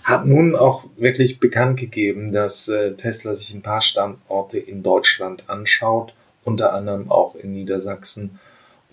hat 0.02 0.26
nun 0.26 0.54
auch 0.56 0.84
wirklich 0.96 1.38
bekannt 1.38 1.78
gegeben, 1.78 2.32
dass 2.32 2.68
äh, 2.68 2.94
Tesla 2.94 3.34
sich 3.34 3.54
ein 3.54 3.62
paar 3.62 3.80
Standorte 3.80 4.58
in 4.58 4.82
Deutschland 4.82 5.48
anschaut, 5.48 6.12
unter 6.42 6.74
anderem 6.74 7.10
auch 7.10 7.36
in 7.36 7.52
Niedersachsen 7.52 8.38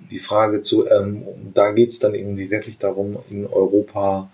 die 0.10 0.20
Frage 0.20 0.62
zu, 0.62 0.90
ähm, 0.90 1.24
da 1.54 1.72
geht 1.72 1.90
es 1.90 2.00
dann 2.00 2.16
irgendwie 2.16 2.50
wirklich 2.50 2.78
darum, 2.78 3.20
in 3.30 3.46
Europa 3.46 4.30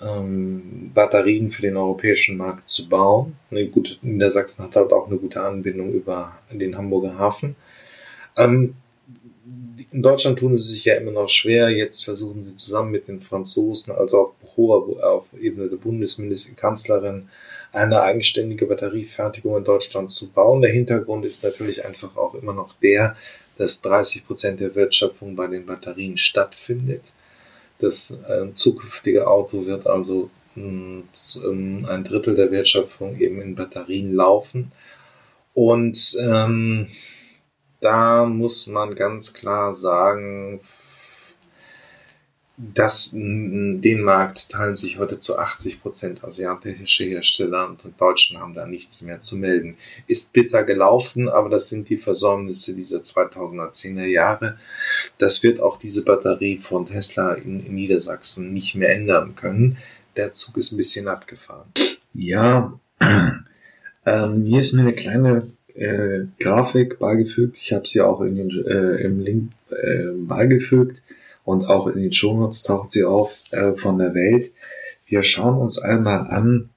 ähm, 0.00 0.90
Batterien 0.94 1.50
für 1.50 1.62
den 1.62 1.76
europäischen 1.76 2.36
Markt 2.36 2.68
zu 2.68 2.88
bauen. 2.88 3.36
Ne, 3.50 3.66
gut, 3.66 3.98
Niedersachsen 4.02 4.64
hat 4.64 4.76
halt 4.76 4.92
auch 4.92 5.08
eine 5.08 5.18
gute 5.18 5.42
Anbindung 5.42 5.92
über 5.92 6.38
den 6.50 6.76
Hamburger 6.76 7.18
Hafen. 7.18 7.56
Ähm, 8.36 8.74
in 9.90 10.02
Deutschland 10.02 10.38
tun 10.38 10.56
sie 10.56 10.72
sich 10.72 10.84
ja 10.84 10.94
immer 10.94 11.10
noch 11.10 11.28
schwer. 11.28 11.68
Jetzt 11.70 12.04
versuchen 12.04 12.42
sie 12.42 12.56
zusammen 12.56 12.90
mit 12.90 13.08
den 13.08 13.20
Franzosen, 13.20 13.92
also 13.92 14.18
auf 14.18 14.56
hoher 14.56 15.04
auf 15.04 15.26
Ebene 15.38 15.68
der 15.68 15.76
Bundesministerkanzlerin, 15.76 17.28
eine 17.72 18.02
eigenständige 18.02 18.66
Batteriefertigung 18.66 19.56
in 19.56 19.64
Deutschland 19.64 20.10
zu 20.10 20.28
bauen. 20.28 20.62
Der 20.62 20.70
Hintergrund 20.70 21.24
ist 21.24 21.44
natürlich 21.44 21.84
einfach 21.84 22.16
auch 22.16 22.34
immer 22.34 22.52
noch 22.52 22.74
der, 22.82 23.16
dass 23.56 23.80
30 23.80 24.26
Prozent 24.26 24.60
der 24.60 24.74
Wertschöpfung 24.74 25.36
bei 25.36 25.46
den 25.46 25.66
Batterien 25.66 26.16
stattfindet. 26.16 27.02
Das 27.78 28.16
äh, 28.28 28.52
zukünftige 28.54 29.26
Auto 29.26 29.66
wird 29.66 29.86
also 29.86 30.30
mh, 30.54 31.02
mm, 31.44 31.86
ein 31.86 32.04
Drittel 32.04 32.36
der 32.36 32.50
Wertschöpfung 32.50 33.18
eben 33.18 33.40
in 33.40 33.54
Batterien 33.54 34.14
laufen. 34.14 34.72
Und 35.54 36.16
ähm, 36.20 36.88
da 37.82 38.24
muss 38.24 38.66
man 38.66 38.94
ganz 38.94 39.34
klar 39.34 39.74
sagen, 39.74 40.60
das, 42.56 43.10
den 43.12 44.02
Markt 44.02 44.50
teilen 44.50 44.76
sich 44.76 44.98
heute 44.98 45.18
zu 45.18 45.36
80 45.36 45.82
Prozent 45.82 46.22
asiatische 46.22 47.04
Hersteller 47.04 47.68
und 47.68 47.80
Deutschen 48.00 48.38
haben 48.38 48.54
da 48.54 48.66
nichts 48.66 49.02
mehr 49.02 49.20
zu 49.20 49.36
melden. 49.36 49.76
Ist 50.06 50.32
bitter 50.32 50.62
gelaufen, 50.62 51.28
aber 51.28 51.48
das 51.48 51.70
sind 51.70 51.88
die 51.88 51.96
Versäumnisse 51.96 52.74
dieser 52.74 52.98
2010er 52.98 54.04
Jahre. 54.04 54.58
Das 55.18 55.42
wird 55.42 55.60
auch 55.60 55.76
diese 55.76 56.02
Batterie 56.04 56.58
von 56.58 56.86
Tesla 56.86 57.32
in, 57.32 57.64
in 57.66 57.74
Niedersachsen 57.74 58.52
nicht 58.52 58.76
mehr 58.76 58.94
ändern 58.94 59.34
können. 59.34 59.78
Der 60.16 60.32
Zug 60.32 60.56
ist 60.56 60.72
ein 60.72 60.76
bisschen 60.76 61.08
abgefahren. 61.08 61.72
Ja, 62.14 62.78
ähm, 63.00 64.44
hier 64.44 64.60
ist 64.60 64.74
mir 64.74 64.82
eine 64.82 64.94
kleine 64.94 65.50
äh, 65.74 66.26
Grafik 66.38 66.98
beigefügt. 66.98 67.58
Ich 67.58 67.72
habe 67.72 67.86
sie 67.86 68.00
auch 68.00 68.20
in 68.20 68.36
den, 68.36 68.64
äh, 68.64 69.02
im 69.02 69.20
Link 69.20 69.52
äh, 69.70 70.10
beigefügt 70.14 71.02
und 71.44 71.68
auch 71.68 71.86
in 71.86 72.00
den 72.02 72.12
Shownotes 72.12 72.62
taucht 72.62 72.90
sie 72.90 73.04
auf 73.04 73.40
äh, 73.50 73.72
von 73.72 73.98
der 73.98 74.14
Welt. 74.14 74.52
Wir 75.06 75.22
schauen 75.22 75.58
uns 75.58 75.78
einmal 75.78 76.26
an, 76.28 76.70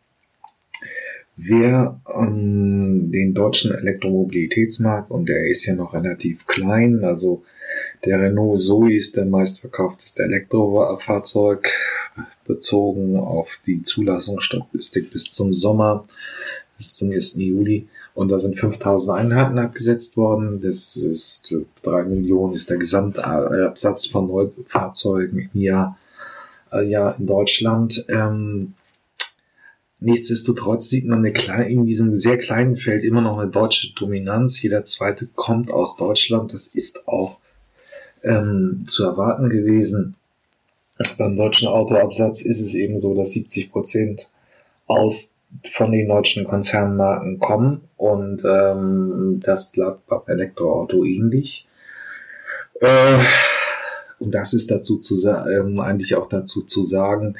wer 1.37 1.99
ähm, 2.13 3.11
den 3.11 3.33
deutschen 3.33 3.73
Elektromobilitätsmarkt, 3.73 5.11
und 5.11 5.29
der 5.29 5.47
ist 5.47 5.65
ja 5.65 5.75
noch 5.75 5.93
relativ 5.93 6.47
klein, 6.47 7.03
also 7.03 7.43
der 8.05 8.21
Renault 8.21 8.59
Zoe 8.59 8.95
ist 8.95 9.17
der 9.17 9.25
meistverkaufteste 9.25 10.23
Elektrofahrzeug, 10.23 11.69
bezogen 12.45 13.17
auf 13.17 13.59
die 13.65 13.81
Zulassungsstatistik 13.81 15.11
bis 15.11 15.33
zum 15.33 15.53
Sommer, 15.53 16.07
bis 16.77 16.95
zum 16.95 17.11
1. 17.11 17.35
Juli. 17.35 17.87
Und 18.15 18.29
da 18.29 18.39
sind 18.39 18.57
5000 18.57 19.15
Einheiten 19.15 19.59
abgesetzt 19.59 20.15
worden. 20.15 20.61
Das 20.61 20.95
ist 20.95 21.53
3 21.83 22.05
Millionen 22.05 22.53
ist 22.53 22.69
der 22.69 22.77
Gesamtabsatz 22.77 24.07
von 24.07 24.27
Neufahrzeugen 24.27 25.49
im 25.53 25.61
Jahr, 25.61 25.97
äh, 26.71 26.87
Jahr 26.87 27.19
in 27.19 27.27
Deutschland. 27.27 28.05
Ähm, 28.07 28.73
nichtsdestotrotz 29.99 30.89
sieht 30.89 31.05
man 31.07 31.25
eine 31.25 31.69
in 31.69 31.85
diesem 31.85 32.17
sehr 32.17 32.37
kleinen 32.37 32.77
Feld 32.77 33.03
immer 33.03 33.19
noch 33.19 33.37
eine 33.37 33.51
deutsche 33.51 33.93
Dominanz. 33.93 34.61
Jeder 34.61 34.85
zweite 34.85 35.27
kommt 35.35 35.69
aus 35.69 35.97
Deutschland. 35.97 36.53
Das 36.53 36.67
ist 36.67 37.09
auch 37.09 37.39
ähm, 38.23 38.85
zu 38.87 39.03
erwarten 39.03 39.49
gewesen. 39.49 40.15
Beim 41.17 41.35
deutschen 41.35 41.67
Autoabsatz 41.67 42.41
ist 42.41 42.61
es 42.61 42.75
eben 42.75 42.97
so, 42.97 43.13
dass 43.13 43.31
70 43.31 43.73
Prozent 43.73 44.29
aus 44.87 45.34
von 45.71 45.91
den 45.91 46.07
deutschen 46.07 46.45
Konzernmarken 46.45 47.39
kommen 47.39 47.81
und 47.97 48.43
ähm, 48.45 49.39
das 49.43 49.71
bleibt 49.71 50.07
beim 50.07 50.21
Elektroauto 50.27 51.03
ähnlich. 51.03 51.67
Äh, 52.81 53.19
und 54.19 54.33
das 54.33 54.53
ist 54.53 54.71
dazu 54.71 54.97
zu 54.97 55.15
ähm, 55.27 55.79
eigentlich 55.79 56.15
auch 56.15 56.29
dazu 56.29 56.61
zu 56.61 56.85
sagen. 56.85 57.35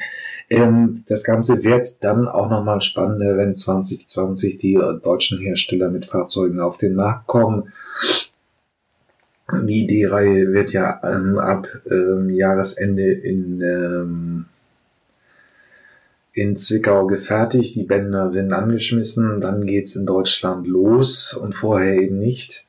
Ähm, 0.50 1.04
das 1.08 1.24
Ganze 1.24 1.64
wird 1.64 2.04
dann 2.04 2.28
auch 2.28 2.50
nochmal 2.50 2.80
spannender, 2.80 3.36
wenn 3.36 3.56
2020 3.56 4.58
die 4.58 4.74
deutschen 5.02 5.40
Hersteller 5.40 5.90
mit 5.90 6.06
Fahrzeugen 6.06 6.60
auf 6.60 6.78
den 6.78 6.94
Markt 6.94 7.26
kommen. 7.26 7.72
Die 9.52 9.86
D-Reihe 9.86 10.52
wird 10.52 10.72
ja 10.72 11.00
ähm, 11.04 11.38
ab 11.38 11.68
ähm, 11.88 12.30
Jahresende 12.30 13.12
in 13.12 13.60
ähm, 13.62 14.46
in 16.36 16.54
Zwickau 16.54 17.06
gefertigt, 17.06 17.74
die 17.76 17.84
Bänder 17.84 18.34
werden 18.34 18.52
angeschmissen, 18.52 19.40
dann 19.40 19.64
geht's 19.64 19.96
in 19.96 20.04
Deutschland 20.04 20.66
los 20.66 21.32
und 21.32 21.54
vorher 21.54 21.94
eben 21.94 22.18
nicht. 22.18 22.66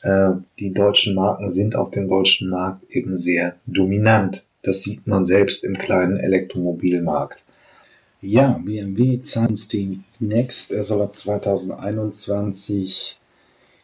Äh, 0.00 0.30
die 0.58 0.72
deutschen 0.72 1.14
Marken 1.14 1.50
sind 1.50 1.76
auf 1.76 1.90
dem 1.90 2.08
deutschen 2.08 2.48
Markt 2.48 2.90
eben 2.90 3.18
sehr 3.18 3.56
dominant. 3.66 4.42
Das 4.62 4.82
sieht 4.82 5.06
man 5.06 5.26
selbst 5.26 5.64
im 5.64 5.76
kleinen 5.76 6.16
Elektromobilmarkt. 6.16 7.44
Ja, 8.22 8.58
BMW 8.64 9.20
den 9.70 10.04
Next. 10.18 10.72
Er 10.72 10.82
soll 10.82 11.02
ab 11.02 11.14
2021 11.14 13.18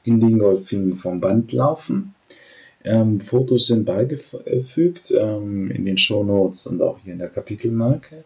in 0.04 0.18
Dingolfing 0.18 0.96
vom 0.96 1.20
Band 1.20 1.52
laufen. 1.52 2.14
Ähm, 2.84 3.20
Fotos 3.20 3.66
sind 3.66 3.84
beigefügt 3.84 5.10
ähm, 5.10 5.70
in 5.70 5.84
den 5.84 5.98
Show 5.98 6.24
Notes 6.24 6.66
und 6.66 6.80
auch 6.80 7.00
hier 7.04 7.12
in 7.12 7.18
der 7.18 7.28
Kapitelmarke. 7.28 8.24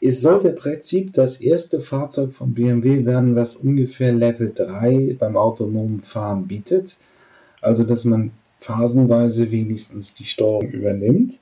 Es 0.00 0.22
sollte 0.22 0.48
im 0.48 0.54
Prinzip 0.54 1.12
das 1.12 1.40
erste 1.40 1.80
Fahrzeug 1.80 2.32
von 2.32 2.54
BMW 2.54 3.04
werden, 3.04 3.36
was 3.36 3.56
ungefähr 3.56 4.12
Level 4.12 4.52
3 4.54 5.16
beim 5.18 5.36
autonomen 5.36 6.00
Fahren 6.00 6.46
bietet. 6.46 6.96
Also, 7.60 7.84
dass 7.84 8.06
man 8.06 8.30
phasenweise 8.60 9.50
wenigstens 9.50 10.14
die 10.14 10.24
Steuerung 10.24 10.70
übernimmt. 10.70 11.38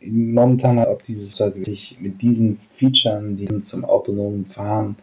Momentan, 0.00 0.78
ob 0.78 1.02
dieses 1.02 1.40
halt 1.40 1.56
wirklich 1.56 1.98
mit 2.00 2.22
diesen 2.22 2.58
Features, 2.74 3.22
die 3.28 3.62
zum 3.62 3.84
autonomen 3.84 4.46
Fahren 4.46 4.96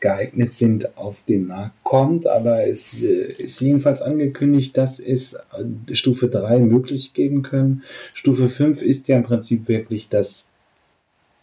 geeignet 0.00 0.54
sind, 0.54 0.96
auf 0.96 1.22
den 1.28 1.46
Markt 1.46 1.74
kommt. 1.82 2.26
Aber 2.26 2.66
es 2.66 3.02
äh, 3.02 3.32
ist 3.32 3.60
jedenfalls 3.60 4.00
angekündigt, 4.00 4.76
dass 4.76 5.00
es 5.00 5.34
äh, 5.34 5.94
Stufe 5.94 6.28
3 6.28 6.60
möglich 6.60 7.14
geben 7.14 7.42
können. 7.42 7.82
Stufe 8.14 8.48
5 8.48 8.82
ist 8.82 9.08
ja 9.08 9.16
im 9.16 9.24
Prinzip 9.24 9.68
wirklich 9.68 10.08
das 10.08 10.48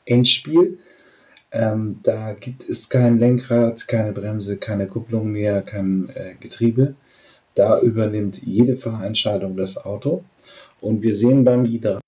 Endspiel. 0.05 0.79
Ähm, 1.51 1.99
da 2.03 2.33
gibt 2.33 2.67
es 2.67 2.89
kein 2.89 3.17
Lenkrad, 3.17 3.87
keine 3.87 4.11
Bremse, 4.11 4.57
keine 4.57 4.87
Kupplung 4.87 5.31
mehr, 5.31 5.61
kein 5.61 6.09
äh, 6.09 6.35
Getriebe. 6.39 6.95
Da 7.53 7.79
übernimmt 7.79 8.41
jede 8.43 8.77
Fahrentscheidung 8.77 9.55
das 9.55 9.77
Auto. 9.77 10.23
Und 10.81 11.01
wir 11.01 11.15
sehen 11.15 11.45
beim 11.45 11.63
i3, 11.63 11.99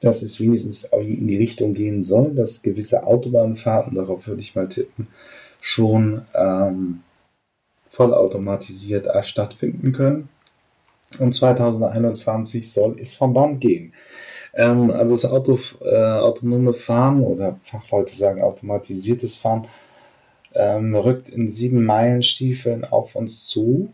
dass 0.00 0.22
es 0.22 0.40
wenigstens 0.40 0.84
in 0.84 1.26
die 1.26 1.36
Richtung 1.36 1.74
gehen 1.74 2.02
soll, 2.02 2.34
dass 2.34 2.62
gewisse 2.62 3.02
Autobahnfahrten, 3.04 3.94
darauf 3.94 4.26
würde 4.26 4.40
ich 4.40 4.54
mal 4.54 4.68
tippen, 4.68 5.08
schon 5.60 6.22
ähm, 6.34 7.02
vollautomatisiert 7.90 9.08
stattfinden 9.26 9.92
können. 9.92 10.28
Und 11.18 11.32
2021 11.32 12.70
soll 12.70 12.96
es 13.00 13.14
vom 13.14 13.32
Band 13.32 13.60
gehen. 13.60 13.92
Ähm, 14.56 14.90
also 14.90 15.10
das 15.10 15.26
Auto, 15.26 15.58
äh, 15.84 15.94
autonome 15.94 16.72
Fahren 16.72 17.22
oder 17.22 17.60
Fachleute 17.62 18.16
sagen 18.16 18.42
automatisiertes 18.42 19.36
Fahren 19.36 19.68
ähm, 20.54 20.94
rückt 20.94 21.28
in 21.28 21.50
sieben 21.50 21.84
Meilenstiefeln 21.84 22.84
auf 22.84 23.14
uns 23.14 23.46
zu. 23.46 23.92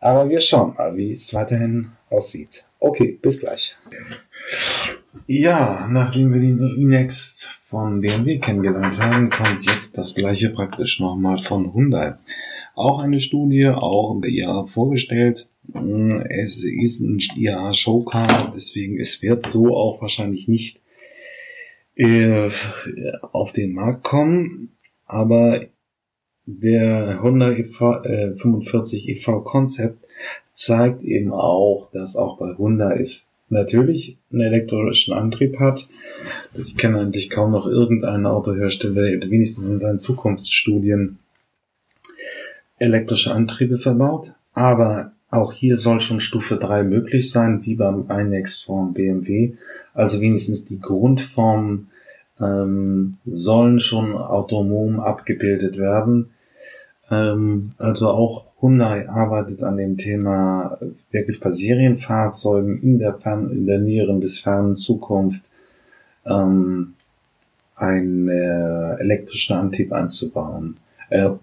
Aber 0.00 0.28
wir 0.28 0.40
schauen 0.40 0.74
mal, 0.74 0.96
wie 0.96 1.12
es 1.12 1.34
weiterhin 1.34 1.92
aussieht. 2.08 2.64
Okay, 2.78 3.18
bis 3.20 3.40
gleich. 3.40 3.76
Ja, 5.26 5.88
nachdem 5.90 6.32
wir 6.32 6.40
den 6.40 6.60
e-Next 6.60 7.48
von 7.66 8.00
BMW 8.00 8.38
kennengelernt 8.38 9.00
haben, 9.00 9.30
kommt 9.30 9.64
jetzt 9.64 9.98
das 9.98 10.14
gleiche 10.14 10.50
praktisch 10.50 11.00
nochmal 11.00 11.38
von 11.38 11.74
Hyundai. 11.74 12.14
Auch 12.78 13.02
eine 13.02 13.18
Studie, 13.18 13.66
auch 13.66 14.20
der 14.20 14.30
IAA 14.30 14.66
vorgestellt. 14.66 15.50
Es 16.28 16.62
ist 16.62 17.00
ein 17.00 17.18
IAA 17.34 17.74
Showcar, 17.74 18.52
deswegen 18.54 18.96
es 19.00 19.20
wird 19.20 19.48
so 19.48 19.74
auch 19.74 20.00
wahrscheinlich 20.00 20.46
nicht 20.46 20.80
äh, 21.96 22.48
auf 23.32 23.50
den 23.50 23.74
Markt 23.74 24.04
kommen. 24.04 24.76
Aber 25.06 25.60
der 26.46 27.20
Honda 27.20 27.50
EV, 27.50 27.80
äh, 28.04 28.36
45 28.36 29.08
EV 29.08 29.42
Concept 29.42 29.98
zeigt 30.52 31.02
eben 31.02 31.32
auch, 31.32 31.90
dass 31.92 32.14
auch 32.14 32.38
bei 32.38 32.54
Honda 32.56 32.92
es 32.92 33.26
natürlich 33.48 34.18
einen 34.30 34.42
elektrischen 34.42 35.14
Antrieb 35.14 35.58
hat. 35.58 35.88
Ich 36.54 36.76
kenne 36.76 37.00
eigentlich 37.00 37.28
kaum 37.28 37.50
noch 37.50 37.66
irgendeinen 37.66 38.26
Autohersteller, 38.26 39.02
wenigstens 39.28 39.66
in 39.66 39.80
seinen 39.80 39.98
Zukunftsstudien 39.98 41.18
elektrische 42.78 43.34
Antriebe 43.34 43.78
verbaut. 43.78 44.34
Aber 44.52 45.12
auch 45.30 45.52
hier 45.52 45.76
soll 45.76 46.00
schon 46.00 46.20
Stufe 46.20 46.56
3 46.56 46.84
möglich 46.84 47.30
sein, 47.30 47.60
wie 47.64 47.74
beim 47.74 48.04
iNext 48.08 48.64
von 48.64 48.94
BMW. 48.94 49.54
Also 49.92 50.20
wenigstens 50.20 50.64
die 50.64 50.80
Grundformen 50.80 51.90
ähm, 52.40 53.18
sollen 53.26 53.78
schon 53.80 54.16
autonom 54.16 55.00
abgebildet 55.00 55.76
werden. 55.76 56.30
Ähm, 57.10 57.72
also 57.78 58.08
auch 58.08 58.46
Hyundai 58.60 59.08
arbeitet 59.08 59.62
an 59.62 59.76
dem 59.76 59.98
Thema 59.98 60.78
wirklich 61.10 61.40
bei 61.40 61.50
Serienfahrzeugen 61.50 62.80
in 62.80 62.98
der, 62.98 63.18
fern, 63.18 63.50
in 63.50 63.66
der 63.66 63.78
näheren 63.78 64.20
bis 64.20 64.40
fernen 64.40 64.76
Zukunft 64.76 65.42
ähm, 66.26 66.94
einen 67.76 68.28
äh, 68.28 68.94
elektrischen 69.00 69.54
Antrieb 69.54 69.92
einzubauen 69.92 70.76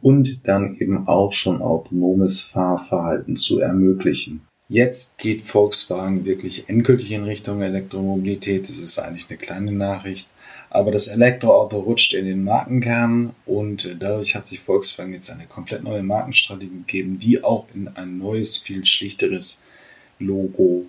und 0.02 0.42
dann 0.44 0.76
eben 0.78 1.08
auch 1.08 1.34
schon 1.34 1.62
autonomes 1.62 2.42
Fahrverhalten 2.42 3.36
zu 3.36 3.60
ermöglichen. 3.60 4.42
Jetzt 4.68 5.18
geht 5.20 5.44
Volkswagen 5.44 6.26
wirklich 6.26 6.70
endgültig 6.70 7.12
in 7.12 7.24
Richtung 7.24 7.62
Elektromobilität. 7.62 8.68
Das 8.68 8.78
ist 8.78 8.98
eigentlich 8.98 9.28
eine 9.30 9.38
kleine 9.38 9.72
Nachricht. 9.72 10.28
Aber 10.72 10.92
das 10.92 11.08
Elektroauto 11.08 11.80
rutscht 11.80 12.14
in 12.14 12.26
den 12.26 12.44
Markenkern 12.44 13.34
und 13.46 13.96
dadurch 14.00 14.36
hat 14.36 14.48
sich 14.48 14.60
Volkswagen 14.60 15.14
jetzt 15.14 15.30
eine 15.30 15.46
komplett 15.46 15.84
neue 15.84 16.04
Markenstrategie 16.04 16.80
gegeben, 16.80 17.20
die 17.20 17.44
auch 17.44 17.68
in 17.74 17.88
ein 17.96 18.18
neues, 18.18 18.58
viel 18.58 18.86
schlichteres 18.86 19.62
Logo 20.20 20.86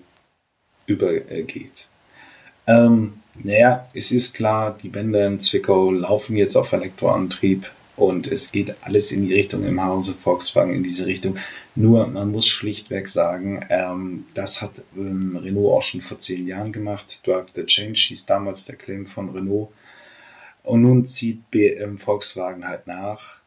übergeht. 0.87 1.87
Ähm, 2.65 3.13
naja, 3.35 3.87
es 3.93 4.11
ist 4.11 4.33
klar, 4.33 4.77
die 4.81 4.89
Bänder 4.89 5.27
in 5.27 5.39
Zwickau 5.39 5.91
laufen 5.91 6.35
jetzt 6.35 6.55
auf 6.55 6.73
Elektroantrieb. 6.73 7.71
Und 7.97 8.27
es 8.27 8.51
geht 8.51 8.75
alles 8.81 9.11
in 9.11 9.25
die 9.25 9.33
Richtung 9.33 9.65
im 9.65 9.83
Hause 9.83 10.13
Volkswagen 10.13 10.73
in 10.73 10.83
diese 10.83 11.07
Richtung. 11.07 11.37
Nur 11.75 12.05
man 12.07 12.31
muss 12.31 12.47
schlichtweg 12.47 13.07
sagen, 13.07 13.65
ähm, 13.69 14.25
das 14.35 14.61
hat 14.61 14.83
ähm, 14.95 15.35
Renault 15.35 15.71
auch 15.73 15.81
schon 15.81 16.01
vor 16.01 16.19
zehn 16.19 16.45
Jahren 16.45 16.71
gemacht. 16.71 17.21
Drive 17.25 17.47
the 17.55 17.65
Change 17.65 17.99
hieß 17.99 18.27
damals 18.27 18.65
der 18.65 18.75
Claim 18.75 19.07
von 19.07 19.29
Renault. 19.29 19.69
Und 20.61 20.83
nun 20.83 21.05
zieht 21.07 21.49
BM 21.49 21.97
Volkswagen 21.97 22.67
halt 22.67 22.85
nach. 22.85 23.39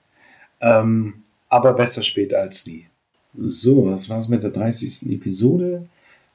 Ähm, 0.60 1.22
aber 1.48 1.72
besser 1.74 2.02
spät 2.02 2.34
als 2.34 2.66
nie. 2.66 2.86
So, 3.38 3.86
was 3.86 4.08
war's 4.08 4.28
mit 4.28 4.42
der 4.42 4.50
30. 4.50 5.12
Episode? 5.12 5.88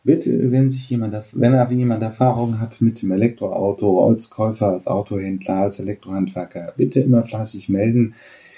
Bitte, 0.06 0.52
wenn 0.52 0.70
sich 0.70 0.88
jemand, 0.92 1.16
wenn 1.32 1.80
jemand 1.80 2.04
Erfahrung 2.04 2.60
hat 2.60 2.80
mit 2.80 3.02
dem 3.02 3.12
Elektroauto, 3.12 4.08
als 4.08 4.30
Käufer, 4.30 4.68
als 4.68 4.86
Autohändler, 4.86 5.56
als 5.56 5.80
Elektrohandwerker, 5.80 6.76
bitte 6.78 7.00
immer 7.00 7.24
fleißig 7.24 7.70
melden. 7.70 8.14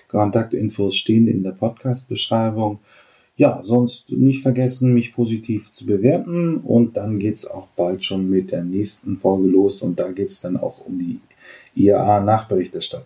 Kontaktinfos 0.09 0.97
stehen 0.97 1.29
in 1.29 1.43
der 1.43 1.51
Podcast-Beschreibung. 1.51 2.79
Ja, 3.37 3.63
sonst 3.63 4.11
nicht 4.11 4.41
vergessen, 4.41 4.93
mich 4.93 5.13
positiv 5.13 5.71
zu 5.71 5.85
bewerten 5.85 6.57
und 6.57 6.97
dann 6.97 7.17
geht's 7.17 7.49
auch 7.49 7.67
bald 7.77 8.03
schon 8.03 8.29
mit 8.29 8.51
der 8.51 8.65
nächsten 8.65 9.15
Folge 9.15 9.47
los 9.47 9.81
und 9.81 9.99
da 10.01 10.11
geht's 10.11 10.41
dann 10.41 10.57
auch 10.57 10.85
um 10.85 10.99
die 10.99 11.21
IAA-Nachberichterstattung. 11.77 13.05